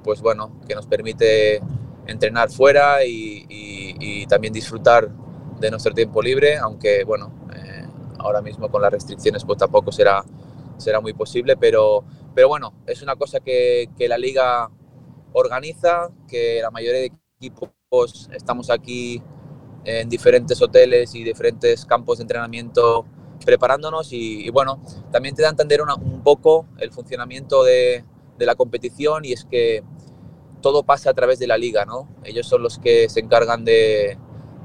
pues 0.04 0.20
bueno, 0.20 0.60
que 0.68 0.74
nos 0.74 0.88
permite 0.88 1.62
entrenar 2.08 2.50
fuera 2.50 3.06
y 3.06 4.26
también 4.26 4.52
disfrutar 4.52 5.12
de 5.60 5.72
nuestro 5.72 5.94
tiempo 5.94 6.22
libre, 6.22 6.58
aunque 6.58 7.04
bueno, 7.04 7.32
eh, 7.56 7.86
ahora 8.20 8.42
mismo 8.42 8.70
con 8.70 8.82
las 8.82 8.92
restricciones 8.92 9.44
pues 9.44 9.58
tampoco 9.58 9.92
será, 9.92 10.24
será 10.78 11.02
muy 11.02 11.14
posible, 11.14 11.58
pero, 11.58 12.04
pero 12.34 12.48
bueno, 12.48 12.74
es 12.86 13.02
una 13.02 13.16
cosa 13.16 13.40
que, 13.40 13.90
que 13.98 14.08
la 14.08 14.18
liga 14.18 14.70
organiza, 15.34 16.10
que 16.28 16.60
la 16.62 16.72
mayoría 16.72 17.02
de 17.02 17.12
equipos 17.40 18.30
estamos 18.34 18.70
aquí 18.70 19.22
en 19.86 20.10
diferentes 20.10 20.62
hoteles 20.62 21.16
y 21.16 21.24
diferentes 21.24 21.86
campos 21.86 22.18
de 22.18 22.24
entrenamiento 22.24 23.06
preparándonos 23.46 24.12
y, 24.12 24.50
bueno, 24.50 24.82
también 25.12 25.36
te 25.36 25.42
da 25.42 25.50
a 25.50 25.52
entender 25.52 25.82
un 25.82 26.24
poco 26.24 26.66
el 26.80 26.92
funcionamiento 26.92 27.64
de, 27.64 28.04
de, 28.38 28.46
la 28.46 28.56
competición 28.56 29.24
y 29.26 29.32
es 29.32 29.46
que 29.46 29.84
todo 30.62 30.84
pasa 30.84 31.12
a 31.12 31.14
través 31.14 31.40
de 31.40 31.48
la 31.48 31.58
liga, 31.58 31.86
¿no? 31.86 32.10
Ellos 32.24 32.48
son 32.48 32.64
los 32.64 32.80
que 32.80 33.08
se 33.10 33.20
encargan 33.20 33.64
de, 33.64 34.18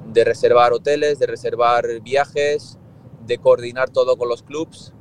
de 0.06 0.24
reservar 0.24 0.72
hoteles, 0.72 1.18
de 1.18 1.26
reservar 1.26 1.84
viajes, 2.02 2.78
de 3.26 3.38
coordinar 3.38 3.90
todo 3.90 4.16
con 4.16 4.28
los 4.28 4.42
clubs 4.42 4.92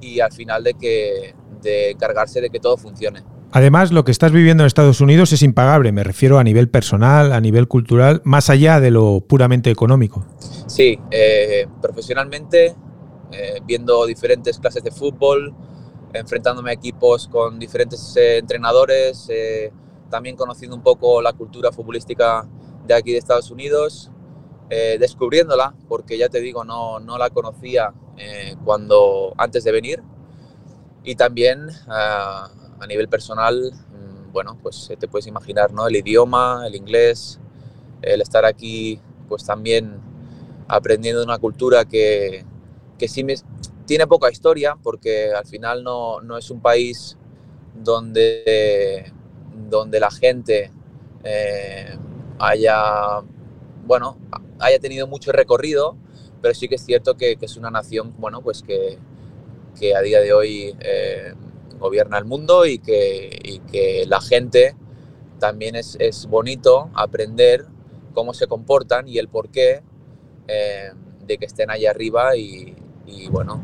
y 0.00 0.20
al 0.20 0.32
final 0.32 0.64
de 0.64 0.74
que 0.74 1.34
de 1.62 1.90
encargarse 1.90 2.40
de 2.40 2.50
que 2.50 2.58
todo 2.58 2.76
funcione. 2.76 3.22
Además, 3.54 3.92
lo 3.92 4.02
que 4.04 4.12
estás 4.12 4.32
viviendo 4.32 4.62
en 4.62 4.66
Estados 4.66 5.02
Unidos 5.02 5.32
es 5.34 5.42
impagable, 5.42 5.92
me 5.92 6.02
refiero 6.02 6.38
a 6.38 6.44
nivel 6.44 6.70
personal, 6.70 7.32
a 7.32 7.40
nivel 7.40 7.68
cultural, 7.68 8.22
más 8.24 8.48
allá 8.48 8.80
de 8.80 8.90
lo 8.90 9.20
puramente 9.20 9.70
económico. 9.70 10.24
Sí, 10.66 10.98
eh, 11.10 11.66
profesionalmente, 11.82 12.74
eh, 13.30 13.60
viendo 13.66 14.06
diferentes 14.06 14.58
clases 14.58 14.82
de 14.82 14.90
fútbol, 14.90 15.54
enfrentándome 16.14 16.70
a 16.70 16.72
equipos 16.72 17.28
con 17.28 17.58
diferentes 17.58 18.16
eh, 18.16 18.38
entrenadores, 18.38 19.28
también 20.08 20.34
conociendo 20.34 20.74
un 20.74 20.82
poco 20.82 21.20
la 21.20 21.34
cultura 21.34 21.72
futbolística 21.72 22.48
de 22.86 22.94
aquí 22.94 23.12
de 23.12 23.18
Estados 23.18 23.50
Unidos, 23.50 24.11
eh, 24.70 24.96
descubriéndola, 24.98 25.74
porque 25.88 26.16
ya 26.16 26.28
te 26.28 26.40
digo, 26.40 26.64
no, 26.64 27.00
no 27.00 27.18
la 27.18 27.30
conocía 27.30 27.92
eh, 28.16 28.56
cuando, 28.64 29.34
antes 29.36 29.64
de 29.64 29.72
venir. 29.72 30.02
Y 31.04 31.16
también 31.16 31.68
uh, 31.68 31.90
a 31.90 32.86
nivel 32.88 33.08
personal, 33.08 33.72
mmm, 33.72 34.32
bueno, 34.32 34.58
pues 34.62 34.92
te 34.98 35.08
puedes 35.08 35.26
imaginar, 35.26 35.72
¿no? 35.72 35.86
El 35.86 35.96
idioma, 35.96 36.64
el 36.66 36.74
inglés, 36.74 37.40
el 38.02 38.20
estar 38.20 38.44
aquí, 38.44 39.00
pues 39.28 39.44
también 39.44 40.00
aprendiendo 40.68 41.22
una 41.22 41.38
cultura 41.38 41.84
que, 41.84 42.44
que 42.98 43.08
sí 43.08 43.24
me, 43.24 43.34
tiene 43.86 44.06
poca 44.06 44.30
historia, 44.30 44.76
porque 44.82 45.32
al 45.32 45.44
final 45.46 45.82
no, 45.84 46.20
no 46.20 46.38
es 46.38 46.50
un 46.50 46.60
país 46.60 47.16
donde, 47.74 49.12
donde 49.68 50.00
la 50.00 50.10
gente 50.10 50.70
eh, 51.24 51.96
haya, 52.38 53.20
bueno, 53.84 54.16
haya 54.62 54.78
tenido 54.78 55.06
mucho 55.06 55.32
recorrido, 55.32 55.96
pero 56.40 56.54
sí 56.54 56.68
que 56.68 56.76
es 56.76 56.84
cierto 56.84 57.16
que, 57.16 57.36
es 57.40 57.56
una 57.56 57.70
nación, 57.70 58.14
bueno, 58.18 58.40
pues 58.42 58.62
que, 58.62 58.98
que 59.78 59.94
a 59.94 60.00
día 60.00 60.20
de 60.20 60.32
hoy 60.32 60.74
eh, 60.80 61.34
gobierna 61.78 62.18
el 62.18 62.24
mundo 62.24 62.64
y 62.64 62.78
que, 62.78 64.04
la 64.06 64.20
gente 64.20 64.76
también 65.38 65.74
es, 65.76 65.96
es, 65.98 66.26
bonito 66.26 66.90
aprender 66.94 67.66
cómo 68.14 68.34
se 68.34 68.46
comportan 68.46 69.08
y 69.08 69.18
el 69.18 69.28
porqué 69.28 69.82
eh, 70.46 70.92
de 71.26 71.38
que 71.38 71.46
estén 71.46 71.70
allá 71.70 71.90
arriba 71.90 72.36
y, 72.36 72.74
bueno, 73.30 73.62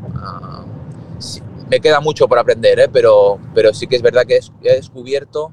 sí, 1.19 1.41
me 1.69 1.79
queda 1.79 1.99
mucho 1.99 2.27
por 2.27 2.39
aprender, 2.39 2.79
¿eh? 2.79 2.89
pero, 2.91 3.39
pero 3.53 3.73
sí 3.73 3.87
que 3.87 3.95
es 3.95 4.01
verdad 4.01 4.25
que 4.25 4.39
he 4.63 4.75
descubierto 4.75 5.51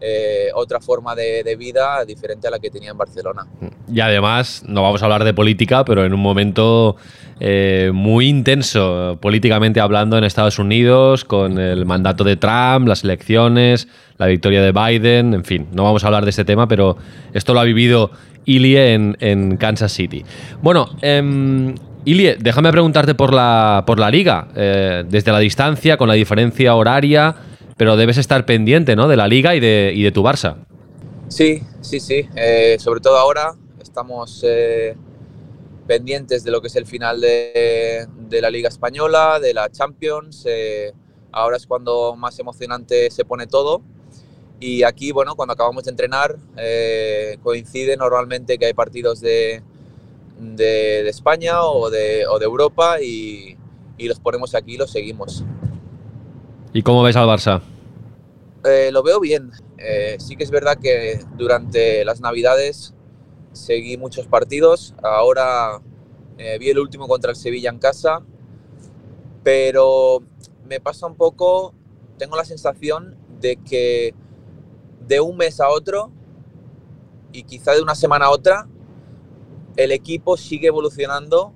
eh, 0.00 0.48
otra 0.54 0.78
forma 0.80 1.14
de, 1.14 1.56
vida 1.56 2.04
diferente 2.04 2.48
a 2.48 2.50
la 2.50 2.58
que 2.58 2.70
tenía 2.70 2.90
en 2.90 2.98
Barcelona. 2.98 3.46
Y 3.90 4.00
además, 4.00 4.62
no 4.66 4.82
vamos 4.82 5.02
a 5.02 5.06
hablar 5.06 5.24
de 5.24 5.32
política, 5.32 5.84
pero 5.84 6.04
en 6.04 6.12
un 6.12 6.20
momento 6.20 6.96
eh, 7.40 7.90
muy 7.94 8.28
intenso 8.28 9.18
políticamente 9.20 9.80
hablando 9.80 10.18
en 10.18 10.24
Estados 10.24 10.58
Unidos, 10.58 11.24
con 11.24 11.58
el 11.58 11.86
mandato 11.86 12.24
de 12.24 12.36
Trump, 12.36 12.88
las 12.88 13.04
elecciones, 13.04 13.88
la 14.18 14.26
victoria 14.26 14.60
de 14.60 14.72
Biden, 14.72 15.32
en 15.32 15.44
fin, 15.44 15.66
no 15.72 15.84
vamos 15.84 16.04
a 16.04 16.08
hablar 16.08 16.24
de 16.24 16.30
este 16.30 16.44
tema, 16.44 16.68
pero 16.68 16.98
esto 17.32 17.54
lo 17.54 17.60
ha 17.60 17.64
vivido 17.64 18.10
Ilie 18.44 18.92
en, 18.94 19.16
en 19.20 19.56
Kansas 19.56 19.92
City. 19.92 20.24
Bueno, 20.60 20.90
eh, 21.00 21.74
Ilie, 22.06 22.36
déjame 22.38 22.70
preguntarte 22.70 23.16
por 23.16 23.34
la, 23.34 23.82
por 23.84 23.98
la 23.98 24.10
liga, 24.10 24.46
eh, 24.54 25.04
desde 25.08 25.32
la 25.32 25.40
distancia, 25.40 25.96
con 25.96 26.06
la 26.06 26.14
diferencia 26.14 26.74
horaria 26.76 27.34
pero 27.76 27.96
debes 27.96 28.18
estar 28.18 28.46
pendiente 28.46 28.96
¿no? 28.96 29.08
de 29.08 29.16
la 29.16 29.28
liga 29.28 29.54
y 29.54 29.60
de, 29.60 29.92
y 29.94 30.02
de 30.02 30.12
tu 30.12 30.22
Barça. 30.22 30.56
Sí, 31.28 31.62
sí, 31.80 32.00
sí. 32.00 32.28
Eh, 32.36 32.76
sobre 32.78 33.00
todo 33.00 33.18
ahora 33.18 33.54
estamos 33.80 34.42
eh, 34.46 34.96
pendientes 35.86 36.44
de 36.44 36.50
lo 36.50 36.60
que 36.60 36.68
es 36.68 36.76
el 36.76 36.86
final 36.86 37.20
de, 37.20 38.06
de 38.28 38.40
la 38.40 38.50
Liga 38.50 38.68
Española, 38.68 39.40
de 39.40 39.52
la 39.52 39.68
Champions. 39.70 40.44
Eh, 40.46 40.92
ahora 41.32 41.56
es 41.56 41.66
cuando 41.66 42.14
más 42.16 42.38
emocionante 42.38 43.10
se 43.10 43.24
pone 43.24 43.46
todo. 43.46 43.82
Y 44.58 44.84
aquí, 44.84 45.12
bueno, 45.12 45.34
cuando 45.34 45.52
acabamos 45.52 45.84
de 45.84 45.90
entrenar, 45.90 46.36
coincide 47.42 47.98
normalmente 47.98 48.56
que 48.56 48.64
hay 48.64 48.72
partidos 48.72 49.20
de, 49.20 49.62
de, 50.38 50.64
de 51.02 51.08
España 51.10 51.62
o 51.62 51.90
de, 51.90 52.26
o 52.26 52.38
de 52.38 52.44
Europa 52.46 53.02
y, 53.02 53.58
y, 53.98 54.08
los 54.08 54.18
ponemos 54.18 54.54
aquí 54.54 54.74
y 54.74 54.76
los 54.78 54.90
seguimos. 54.90 55.44
¿Y 56.72 56.82
cómo 56.82 57.02
ves 57.02 57.16
al 57.16 57.26
Barça? 57.26 57.62
Eh, 58.64 58.90
lo 58.92 59.02
veo 59.02 59.20
bien. 59.20 59.50
Eh, 59.78 60.16
sí 60.18 60.36
que 60.36 60.44
es 60.44 60.50
verdad 60.50 60.78
que 60.78 61.20
durante 61.36 62.04
las 62.04 62.20
Navidades 62.20 62.94
seguí 63.52 63.96
muchos 63.96 64.26
partidos. 64.26 64.94
Ahora 65.02 65.80
eh, 66.38 66.58
vi 66.58 66.70
el 66.70 66.78
último 66.78 67.08
contra 67.08 67.30
el 67.30 67.36
Sevilla 67.36 67.70
en 67.70 67.78
casa, 67.78 68.22
pero 69.42 70.22
me 70.68 70.80
pasa 70.80 71.06
un 71.06 71.14
poco, 71.14 71.74
tengo 72.18 72.36
la 72.36 72.44
sensación 72.44 73.16
de 73.40 73.56
que 73.56 74.14
de 75.06 75.20
un 75.20 75.36
mes 75.36 75.60
a 75.60 75.68
otro 75.68 76.10
y 77.32 77.44
quizá 77.44 77.72
de 77.72 77.82
una 77.82 77.94
semana 77.94 78.26
a 78.26 78.30
otra, 78.30 78.66
el 79.76 79.92
equipo 79.92 80.36
sigue 80.36 80.68
evolucionando 80.68 81.52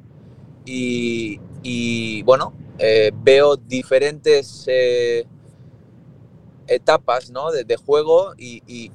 y, 0.64 1.40
y 1.62 2.22
bueno, 2.22 2.52
eh, 2.80 3.12
veo 3.14 3.56
diferentes 3.56 4.64
eh, 4.66 5.26
etapas 6.66 7.30
¿no? 7.30 7.50
de, 7.50 7.64
de, 7.64 7.76
juego 7.76 8.32
y, 8.38 8.62
y, 8.66 8.90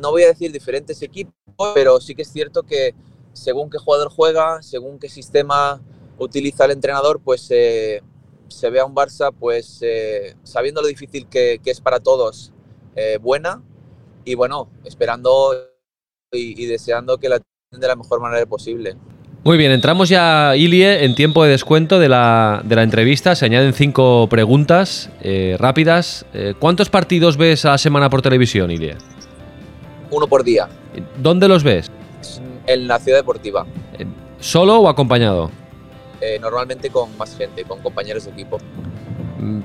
no 0.00 0.10
voy 0.10 0.24
a 0.24 0.28
decir 0.28 0.52
diferentes 0.52 1.00
equipos, 1.00 1.32
pero 1.74 1.98
sí 2.00 2.14
que 2.14 2.22
es 2.22 2.30
cierto 2.30 2.62
que 2.62 2.94
según 3.32 3.70
qué 3.70 3.78
jugador 3.78 4.10
juega, 4.10 4.62
según 4.62 4.98
qué 4.98 5.08
sistema 5.08 5.80
utiliza 6.18 6.64
el 6.64 6.72
entrenador, 6.72 7.20
pues 7.20 7.46
eh, 7.50 8.02
se 8.48 8.70
ve 8.70 8.80
a 8.80 8.84
un 8.84 8.94
Barça 8.94 9.32
pues 9.32 9.78
eh, 9.82 10.36
sabiendo 10.42 10.82
lo 10.82 10.88
difícil 10.88 11.26
que, 11.28 11.60
que 11.62 11.70
es 11.70 11.80
para 11.80 12.00
todos 12.00 12.52
eh, 12.96 13.18
buena 13.20 13.62
y 14.24 14.34
bueno, 14.34 14.68
esperando 14.84 15.54
y, 16.32 16.62
y, 16.62 16.66
deseando 16.66 17.18
que 17.18 17.28
la 17.28 17.40
de 17.70 17.86
la 17.86 17.96
mejor 17.96 18.20
manera 18.20 18.44
posible. 18.46 18.96
Muy 19.44 19.56
bien, 19.56 19.70
entramos 19.70 20.08
ya, 20.08 20.56
Ilie, 20.56 21.04
en 21.04 21.14
tiempo 21.14 21.44
de 21.44 21.50
descuento 21.50 21.98
de 21.98 22.08
la, 22.08 22.60
de 22.64 22.74
la 22.74 22.82
entrevista. 22.82 23.34
Se 23.36 23.44
añaden 23.46 23.72
cinco 23.72 24.26
preguntas 24.28 25.10
eh, 25.20 25.56
rápidas. 25.58 26.26
Eh, 26.34 26.54
¿Cuántos 26.58 26.90
partidos 26.90 27.36
ves 27.36 27.64
a 27.64 27.70
la 27.70 27.78
semana 27.78 28.10
por 28.10 28.20
televisión, 28.20 28.70
Ilie? 28.70 28.96
Uno 30.10 30.26
por 30.26 30.42
día. 30.42 30.68
¿Dónde 31.18 31.46
los 31.46 31.62
ves? 31.62 31.90
En 32.66 32.88
la 32.88 32.98
ciudad 32.98 33.18
deportiva. 33.18 33.64
¿Solo 34.40 34.80
o 34.80 34.88
acompañado? 34.88 35.50
Eh, 36.20 36.38
normalmente 36.40 36.90
con 36.90 37.16
más 37.16 37.36
gente, 37.36 37.62
con 37.64 37.80
compañeros 37.80 38.24
de 38.24 38.32
equipo. 38.32 38.58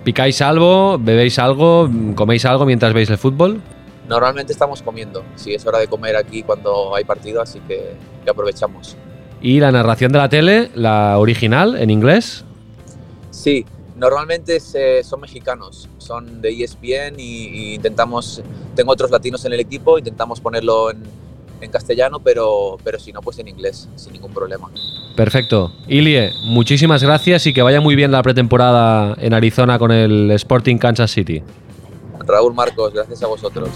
¿Picáis 0.04 0.42
algo? 0.42 0.98
¿Bebéis 1.00 1.40
algo? 1.40 1.90
¿Coméis 2.16 2.46
algo 2.46 2.66
mientras 2.66 2.94
veis 2.94 3.10
el 3.10 3.18
fútbol? 3.18 3.60
Normalmente 4.08 4.54
estamos 4.54 4.84
comiendo. 4.84 5.24
Sí, 5.36 5.54
es 5.56 5.66
hora 5.66 5.80
de 5.80 5.88
comer 5.88 6.16
aquí 6.16 6.44
cuando 6.44 6.96
hay 6.96 7.04
partido, 7.04 7.42
así 7.42 7.60
que, 7.62 7.96
que 8.24 8.30
aprovechamos. 8.30 8.96
¿Y 9.44 9.60
la 9.60 9.72
narración 9.72 10.12
de 10.14 10.18
la 10.20 10.30
tele, 10.30 10.72
la 10.74 11.20
original, 11.20 11.76
en 11.76 11.90
inglés? 11.90 12.46
Sí, 13.30 13.66
normalmente 13.98 14.60
son 15.04 15.20
mexicanos, 15.20 15.90
son 15.98 16.42
de 16.42 16.64
ESPN 16.64 17.20
y, 17.20 17.48
y, 17.48 17.74
intentamos, 17.76 18.42
tengo 18.74 18.94
otros 18.94 19.12
latinos 19.12 19.44
en 19.44 19.52
el 19.52 19.60
equipo, 19.60 19.98
intentamos 19.98 20.40
ponerlo 20.40 20.92
en, 20.92 21.04
en 21.60 21.70
castellano, 21.70 22.20
pero, 22.20 22.78
pero 22.86 22.98
si 23.00 23.12
no, 23.12 23.22
pues 23.22 23.38
en 23.40 23.50
inglés, 23.50 23.90
sin 23.96 24.14
ningún 24.14 24.32
problema. 24.34 24.70
Perfecto. 25.16 25.74
Ilie, 25.88 26.32
muchísimas 26.46 27.04
gracias 27.04 27.46
y 27.46 27.54
que 27.54 27.62
vaya 27.62 27.82
muy 27.82 27.96
bien 27.96 28.12
la 28.12 28.24
pretemporada 28.24 29.16
en 29.20 29.34
Arizona 29.34 29.78
con 29.78 29.92
el 29.92 30.32
Sporting 30.32 30.78
Kansas 30.78 31.12
City. 31.12 31.44
Raúl 32.26 32.54
Marcos, 32.54 32.94
gracias 32.94 33.22
a 33.24 33.28
vosotros. 33.28 33.70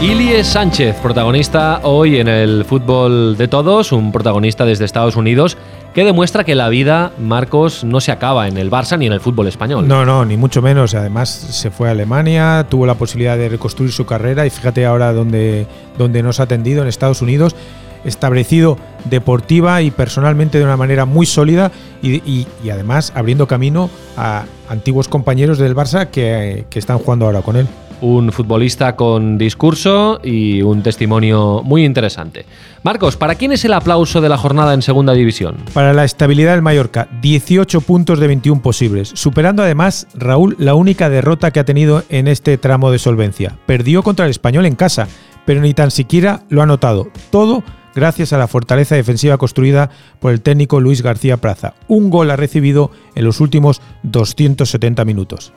Ilie 0.00 0.42
Sánchez, 0.44 0.96
protagonista 1.02 1.80
hoy 1.82 2.20
en 2.20 2.28
el 2.28 2.64
fútbol 2.64 3.36
de 3.36 3.48
todos, 3.48 3.92
un 3.92 4.12
protagonista 4.12 4.64
desde 4.64 4.86
Estados 4.86 5.14
Unidos 5.14 5.58
que 5.92 6.04
demuestra 6.04 6.42
que 6.42 6.54
la 6.54 6.70
vida, 6.70 7.12
Marcos, 7.18 7.84
no 7.84 8.00
se 8.00 8.10
acaba 8.10 8.48
en 8.48 8.56
el 8.56 8.70
Barça 8.70 8.98
ni 8.98 9.04
en 9.04 9.12
el 9.12 9.20
fútbol 9.20 9.46
español. 9.46 9.86
No, 9.86 10.06
no, 10.06 10.24
ni 10.24 10.38
mucho 10.38 10.62
menos. 10.62 10.94
Además, 10.94 11.28
se 11.28 11.70
fue 11.70 11.88
a 11.88 11.90
Alemania, 11.90 12.64
tuvo 12.70 12.86
la 12.86 12.94
posibilidad 12.94 13.36
de 13.36 13.50
reconstruir 13.50 13.92
su 13.92 14.06
carrera 14.06 14.46
y 14.46 14.50
fíjate 14.50 14.86
ahora 14.86 15.12
dónde, 15.12 15.66
dónde 15.98 16.22
nos 16.22 16.40
ha 16.40 16.44
atendido 16.44 16.80
en 16.80 16.88
Estados 16.88 17.20
Unidos 17.20 17.54
establecido 18.02 18.78
deportiva 19.04 19.82
y 19.82 19.90
personalmente 19.90 20.56
de 20.56 20.64
una 20.64 20.78
manera 20.78 21.04
muy 21.04 21.26
sólida 21.26 21.70
y, 22.00 22.14
y, 22.14 22.46
y, 22.64 22.70
además 22.70 23.12
abriendo 23.14 23.46
camino 23.46 23.90
a 24.16 24.44
antiguos 24.70 25.08
compañeros 25.08 25.58
del 25.58 25.76
Barça 25.76 26.06
que, 26.06 26.64
que 26.70 26.78
están 26.78 26.96
jugando 26.96 27.26
ahora 27.26 27.42
con 27.42 27.56
él 27.56 27.68
un 28.00 28.32
futbolista 28.32 28.96
con 28.96 29.38
discurso 29.38 30.20
y 30.22 30.62
un 30.62 30.82
testimonio 30.82 31.62
muy 31.64 31.84
interesante. 31.84 32.46
Marcos, 32.82 33.16
¿para 33.16 33.34
quién 33.34 33.52
es 33.52 33.64
el 33.64 33.74
aplauso 33.74 34.20
de 34.20 34.28
la 34.28 34.38
jornada 34.38 34.74
en 34.74 34.82
Segunda 34.82 35.12
División? 35.12 35.56
Para 35.74 35.92
la 35.92 36.04
estabilidad 36.04 36.52
del 36.52 36.62
Mallorca, 36.62 37.08
18 37.20 37.80
puntos 37.82 38.18
de 38.18 38.26
21 38.26 38.62
posibles, 38.62 39.12
superando 39.14 39.62
además 39.62 40.06
Raúl 40.14 40.56
la 40.58 40.74
única 40.74 41.10
derrota 41.10 41.50
que 41.50 41.60
ha 41.60 41.64
tenido 41.64 42.04
en 42.08 42.28
este 42.28 42.56
tramo 42.58 42.90
de 42.90 42.98
solvencia. 42.98 43.58
Perdió 43.66 44.02
contra 44.02 44.24
el 44.24 44.30
Español 44.30 44.66
en 44.66 44.76
casa, 44.76 45.08
pero 45.44 45.60
ni 45.60 45.74
tan 45.74 45.90
siquiera 45.90 46.42
lo 46.48 46.62
ha 46.62 46.66
notado. 46.66 47.08
Todo 47.30 47.62
gracias 47.94 48.32
a 48.32 48.38
la 48.38 48.48
fortaleza 48.48 48.94
defensiva 48.94 49.36
construida 49.36 49.90
por 50.20 50.32
el 50.32 50.40
técnico 50.40 50.80
Luis 50.80 51.02
García 51.02 51.36
Praza. 51.36 51.74
Un 51.88 52.10
gol 52.10 52.30
ha 52.30 52.36
recibido 52.36 52.90
en 53.14 53.24
los 53.24 53.40
últimos 53.40 53.82
270 54.04 55.04
minutos. 55.04 55.52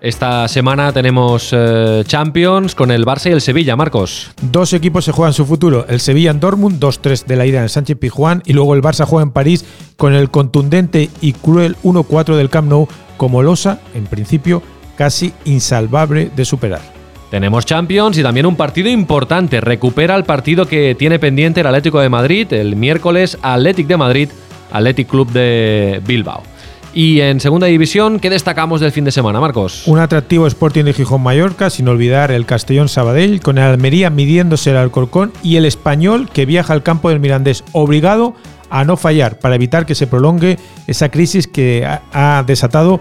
Esta 0.00 0.46
semana 0.46 0.92
tenemos 0.92 1.50
eh, 1.52 2.04
Champions 2.06 2.76
con 2.76 2.92
el 2.92 3.04
Barça 3.04 3.30
y 3.30 3.32
el 3.32 3.40
Sevilla, 3.40 3.74
Marcos. 3.74 4.30
Dos 4.40 4.72
equipos 4.72 5.04
se 5.04 5.10
juegan 5.10 5.32
su 5.32 5.44
futuro. 5.44 5.86
El 5.88 5.98
Sevilla 5.98 6.30
en 6.30 6.38
Dortmund, 6.38 6.78
2-3 6.78 7.24
de 7.24 7.34
la 7.34 7.46
ida 7.46 7.58
en 7.58 7.64
el 7.64 7.70
Sánchez 7.70 7.98
Pizjuán 7.98 8.40
y 8.46 8.52
luego 8.52 8.76
el 8.76 8.82
Barça 8.82 9.04
juega 9.06 9.24
en 9.24 9.32
París 9.32 9.64
con 9.96 10.14
el 10.14 10.30
contundente 10.30 11.10
y 11.20 11.32
cruel 11.32 11.76
1-4 11.82 12.36
del 12.36 12.48
Camp 12.48 12.68
Nou 12.68 12.86
como 13.16 13.42
losa, 13.42 13.80
en 13.92 14.06
principio, 14.06 14.62
casi 14.96 15.32
insalvable 15.44 16.30
de 16.34 16.44
superar. 16.44 16.82
Tenemos 17.32 17.66
Champions 17.66 18.16
y 18.18 18.22
también 18.22 18.46
un 18.46 18.54
partido 18.54 18.88
importante. 18.88 19.60
Recupera 19.60 20.14
el 20.14 20.22
partido 20.22 20.66
que 20.66 20.94
tiene 20.94 21.18
pendiente 21.18 21.60
el 21.60 21.66
Atlético 21.66 21.98
de 21.98 22.08
Madrid 22.08 22.52
el 22.52 22.76
miércoles 22.76 23.36
Athletic 23.42 23.88
de 23.88 23.96
Madrid, 23.96 24.28
Athletic 24.70 25.08
Club 25.08 25.32
de 25.32 26.00
Bilbao. 26.06 26.44
Y 26.98 27.20
en 27.20 27.38
segunda 27.38 27.68
división, 27.68 28.18
¿qué 28.18 28.28
destacamos 28.28 28.80
del 28.80 28.90
fin 28.90 29.04
de 29.04 29.12
semana, 29.12 29.38
Marcos? 29.38 29.86
Un 29.86 30.00
atractivo 30.00 30.48
Sporting 30.48 30.82
de 30.82 30.92
Gijón 30.92 31.22
Mallorca, 31.22 31.70
sin 31.70 31.86
olvidar 31.86 32.32
el 32.32 32.44
Castellón 32.44 32.88
Sabadell, 32.88 33.38
con 33.38 33.56
el 33.56 33.62
Almería 33.62 34.10
midiéndose 34.10 34.70
el 34.70 34.78
Alcorcón 34.78 35.32
y 35.40 35.54
el 35.54 35.64
Español 35.64 36.28
que 36.28 36.44
viaja 36.44 36.72
al 36.72 36.82
campo 36.82 37.08
del 37.08 37.20
Mirandés, 37.20 37.62
obligado 37.70 38.34
a 38.68 38.84
no 38.84 38.96
fallar 38.96 39.38
para 39.38 39.54
evitar 39.54 39.86
que 39.86 39.94
se 39.94 40.08
prolongue 40.08 40.58
esa 40.88 41.08
crisis 41.08 41.46
que 41.46 41.86
ha 41.86 42.44
desatado 42.44 43.00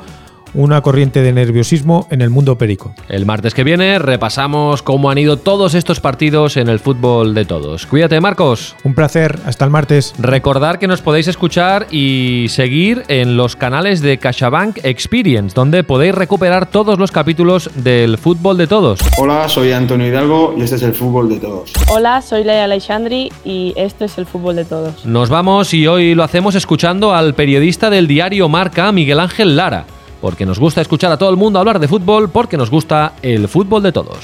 una 0.58 0.82
corriente 0.82 1.22
de 1.22 1.32
nerviosismo 1.32 2.08
en 2.10 2.22
el 2.22 2.32
mundo 2.32 2.58
perico. 2.58 2.94
El 3.10 3.28
martes 3.28 3.54
que 3.54 3.64
viene 3.64 4.00
repasamos 4.00 4.82
cómo 4.82 5.12
han 5.12 5.20
ido 5.20 5.38
todos 5.38 5.76
estos 5.76 6.00
partidos 6.00 6.58
en 6.58 6.68
el 6.68 6.80
fútbol 6.80 7.36
de 7.36 7.46
todos. 7.46 7.86
Cuídate, 7.86 8.20
Marcos. 8.20 8.76
Un 8.84 8.96
placer, 8.96 9.38
hasta 9.46 9.66
el 9.66 9.72
martes. 9.72 10.16
Recordar 10.18 10.80
que 10.80 10.88
nos 10.88 11.02
podéis 11.02 11.28
escuchar 11.28 11.86
y 11.92 12.48
seguir 12.50 13.04
en 13.08 13.38
los 13.38 13.56
canales 13.56 14.02
de 14.02 14.18
CaixaBank 14.18 14.80
Experience, 14.84 15.54
donde 15.54 15.84
podéis 15.84 16.16
recuperar 16.16 16.66
todos 16.66 16.98
los 16.98 17.12
capítulos 17.12 17.70
del 17.76 18.18
fútbol 18.18 18.58
de 18.58 18.66
todos. 18.66 19.00
Hola, 19.18 19.48
soy 19.48 19.72
Antonio 19.74 20.08
Hidalgo 20.08 20.56
y 20.58 20.64
este 20.64 20.78
es 20.78 20.84
el 20.84 20.96
fútbol 20.96 21.30
de 21.30 21.40
todos. 21.40 21.72
Hola, 21.88 22.24
soy 22.24 22.44
Leia 22.44 22.64
Alexandri 22.64 23.32
y 23.46 23.74
este 23.78 24.06
es 24.06 24.18
el 24.18 24.26
fútbol 24.26 24.56
de 24.56 24.66
todos. 24.66 25.06
Nos 25.06 25.30
vamos 25.30 25.76
y 25.76 25.86
hoy 25.86 26.16
lo 26.16 26.24
hacemos 26.24 26.56
escuchando 26.56 27.14
al 27.14 27.36
periodista 27.36 27.92
del 27.92 28.08
diario 28.08 28.50
Marca, 28.50 28.92
Miguel 28.92 29.20
Ángel 29.20 29.56
Lara 29.56 29.86
porque 30.28 30.46
nos 30.46 30.60
gusta 30.60 30.82
escuchar 30.82 31.10
a 31.10 31.18
todo 31.18 31.30
el 31.30 31.38
mundo 31.38 31.58
hablar 31.58 31.80
de 31.80 31.88
fútbol, 31.88 32.30
porque 32.30 32.58
nos 32.58 32.70
gusta 32.70 33.14
el 33.22 33.48
fútbol 33.48 33.82
de 33.82 33.94
todos. 33.94 34.18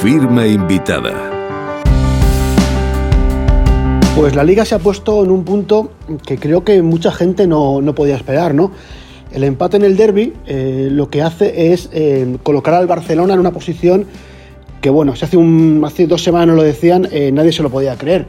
Firma 0.00 0.46
invitada. 0.46 1.12
Pues 4.16 4.34
la 4.34 4.42
liga 4.42 4.64
se 4.64 4.74
ha 4.74 4.78
puesto 4.78 5.22
en 5.22 5.30
un 5.30 5.44
punto 5.44 5.92
que 6.24 6.38
creo 6.38 6.64
que 6.64 6.80
mucha 6.80 7.12
gente 7.12 7.46
no, 7.46 7.82
no 7.82 7.94
podía 7.94 8.16
esperar, 8.16 8.54
¿no? 8.54 8.70
El 9.32 9.44
empate 9.44 9.76
en 9.76 9.84
el 9.84 9.98
derby 9.98 10.32
eh, 10.46 10.88
lo 10.90 11.10
que 11.10 11.20
hace 11.20 11.74
es 11.74 11.90
eh, 11.92 12.38
colocar 12.42 12.72
al 12.72 12.86
Barcelona 12.86 13.34
en 13.34 13.40
una 13.40 13.50
posición 13.50 14.06
que, 14.82 14.90
bueno, 14.90 15.16
si 15.16 15.24
hace, 15.24 15.38
un, 15.38 15.82
hace 15.86 16.06
dos 16.06 16.22
semanas 16.22 16.54
lo 16.54 16.62
decían, 16.62 17.08
eh, 17.10 17.32
nadie 17.32 17.52
se 17.52 17.62
lo 17.62 17.70
podía 17.70 17.96
creer. 17.96 18.26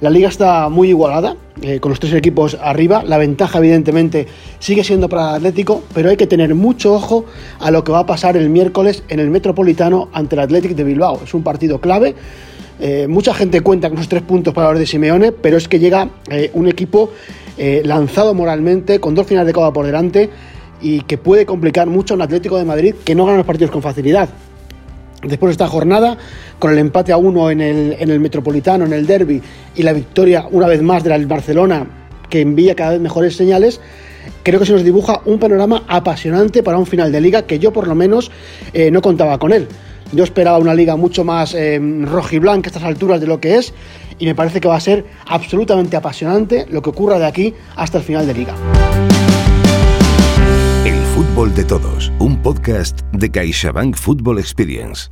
La 0.00 0.10
liga 0.10 0.28
está 0.28 0.68
muy 0.68 0.88
igualada, 0.88 1.36
con 1.78 1.90
los 1.90 2.00
tres 2.00 2.12
equipos 2.14 2.58
arriba. 2.60 3.04
La 3.06 3.18
ventaja, 3.18 3.60
evidentemente, 3.60 4.26
sigue 4.58 4.82
siendo 4.82 5.08
para 5.08 5.30
el 5.30 5.36
Atlético, 5.36 5.84
pero 5.94 6.10
hay 6.10 6.16
que 6.16 6.26
tener 6.26 6.56
mucho 6.56 6.92
ojo 6.92 7.24
a 7.60 7.70
lo 7.70 7.84
que 7.84 7.92
va 7.92 8.00
a 8.00 8.06
pasar 8.06 8.36
el 8.36 8.50
miércoles 8.50 9.04
en 9.08 9.20
el 9.20 9.30
Metropolitano 9.30 10.08
ante 10.12 10.34
el 10.34 10.40
Atlético 10.40 10.74
de 10.74 10.82
Bilbao. 10.82 11.20
Es 11.22 11.34
un 11.34 11.44
partido 11.44 11.80
clave. 11.80 12.16
mucha 13.06 13.32
gente 13.32 13.60
cuenta 13.60 13.90
con 13.90 13.98
esos 13.98 14.08
tres 14.08 14.22
puntos 14.22 14.52
para 14.52 14.70
los 14.70 14.80
de 14.80 14.86
Simeone, 14.86 15.30
pero 15.30 15.56
es 15.56 15.68
que 15.68 15.78
llega 15.78 16.08
un 16.54 16.66
equipo 16.66 17.10
eh, 17.58 17.82
lanzado 17.84 18.32
moralmente, 18.32 18.98
con 18.98 19.14
dos 19.14 19.26
finales 19.26 19.46
de 19.46 19.52
Copa 19.52 19.72
por 19.72 19.84
delante 19.84 20.30
y 20.80 21.02
que 21.02 21.18
puede 21.18 21.44
complicar 21.44 21.86
mucho 21.86 22.14
a 22.14 22.16
un 22.16 22.22
Atlético 22.22 22.56
de 22.56 22.64
Madrid 22.64 22.94
que 23.04 23.14
no 23.14 23.26
gana 23.26 23.36
los 23.36 23.46
partidos 23.46 23.70
con 23.70 23.82
facilidad. 23.82 24.28
Después 25.22 25.50
de 25.50 25.52
esta 25.52 25.68
jornada, 25.68 26.18
con 26.58 26.72
el 26.72 26.78
empate 26.78 27.12
a 27.12 27.16
uno 27.16 27.50
en 27.50 27.60
el, 27.60 27.96
en 27.98 28.10
el 28.10 28.18
Metropolitano, 28.18 28.84
en 28.84 28.92
el 28.92 29.06
Derby, 29.06 29.40
y 29.76 29.82
la 29.82 29.92
victoria 29.92 30.46
una 30.50 30.66
vez 30.66 30.82
más 30.82 31.04
del 31.04 31.26
Barcelona, 31.26 31.86
que 32.28 32.40
envía 32.40 32.74
cada 32.74 32.92
vez 32.92 33.00
mejores 33.00 33.36
señales, 33.36 33.80
creo 34.42 34.58
que 34.58 34.66
se 34.66 34.72
nos 34.72 34.82
dibuja 34.82 35.20
un 35.26 35.38
panorama 35.38 35.84
apasionante 35.86 36.62
para 36.62 36.78
un 36.78 36.86
final 36.86 37.12
de 37.12 37.20
liga 37.20 37.42
que 37.42 37.58
yo 37.58 37.72
por 37.72 37.86
lo 37.86 37.94
menos 37.94 38.30
eh, 38.72 38.90
no 38.90 39.00
contaba 39.02 39.38
con 39.38 39.52
él. 39.52 39.68
Yo 40.12 40.24
esperaba 40.24 40.58
una 40.58 40.74
liga 40.74 40.96
mucho 40.96 41.24
más 41.24 41.54
eh, 41.54 41.80
rojiblanca 42.02 42.68
a 42.68 42.70
estas 42.70 42.82
alturas 42.82 43.20
de 43.20 43.26
lo 43.26 43.40
que 43.40 43.56
es 43.56 43.72
y 44.18 44.26
me 44.26 44.34
parece 44.34 44.60
que 44.60 44.68
va 44.68 44.76
a 44.76 44.80
ser 44.80 45.04
absolutamente 45.26 45.96
apasionante 45.96 46.66
lo 46.70 46.82
que 46.82 46.90
ocurra 46.90 47.18
de 47.18 47.26
aquí 47.26 47.54
hasta 47.76 47.98
el 47.98 48.04
final 48.04 48.26
de 48.26 48.34
liga. 48.34 48.54
Fútbol 51.12 51.52
de 51.52 51.62
todos, 51.62 52.10
un 52.20 52.40
podcast 52.40 53.02
de 53.12 53.30
CaixaBank 53.30 53.98
Football 53.98 54.38
Experience. 54.38 55.10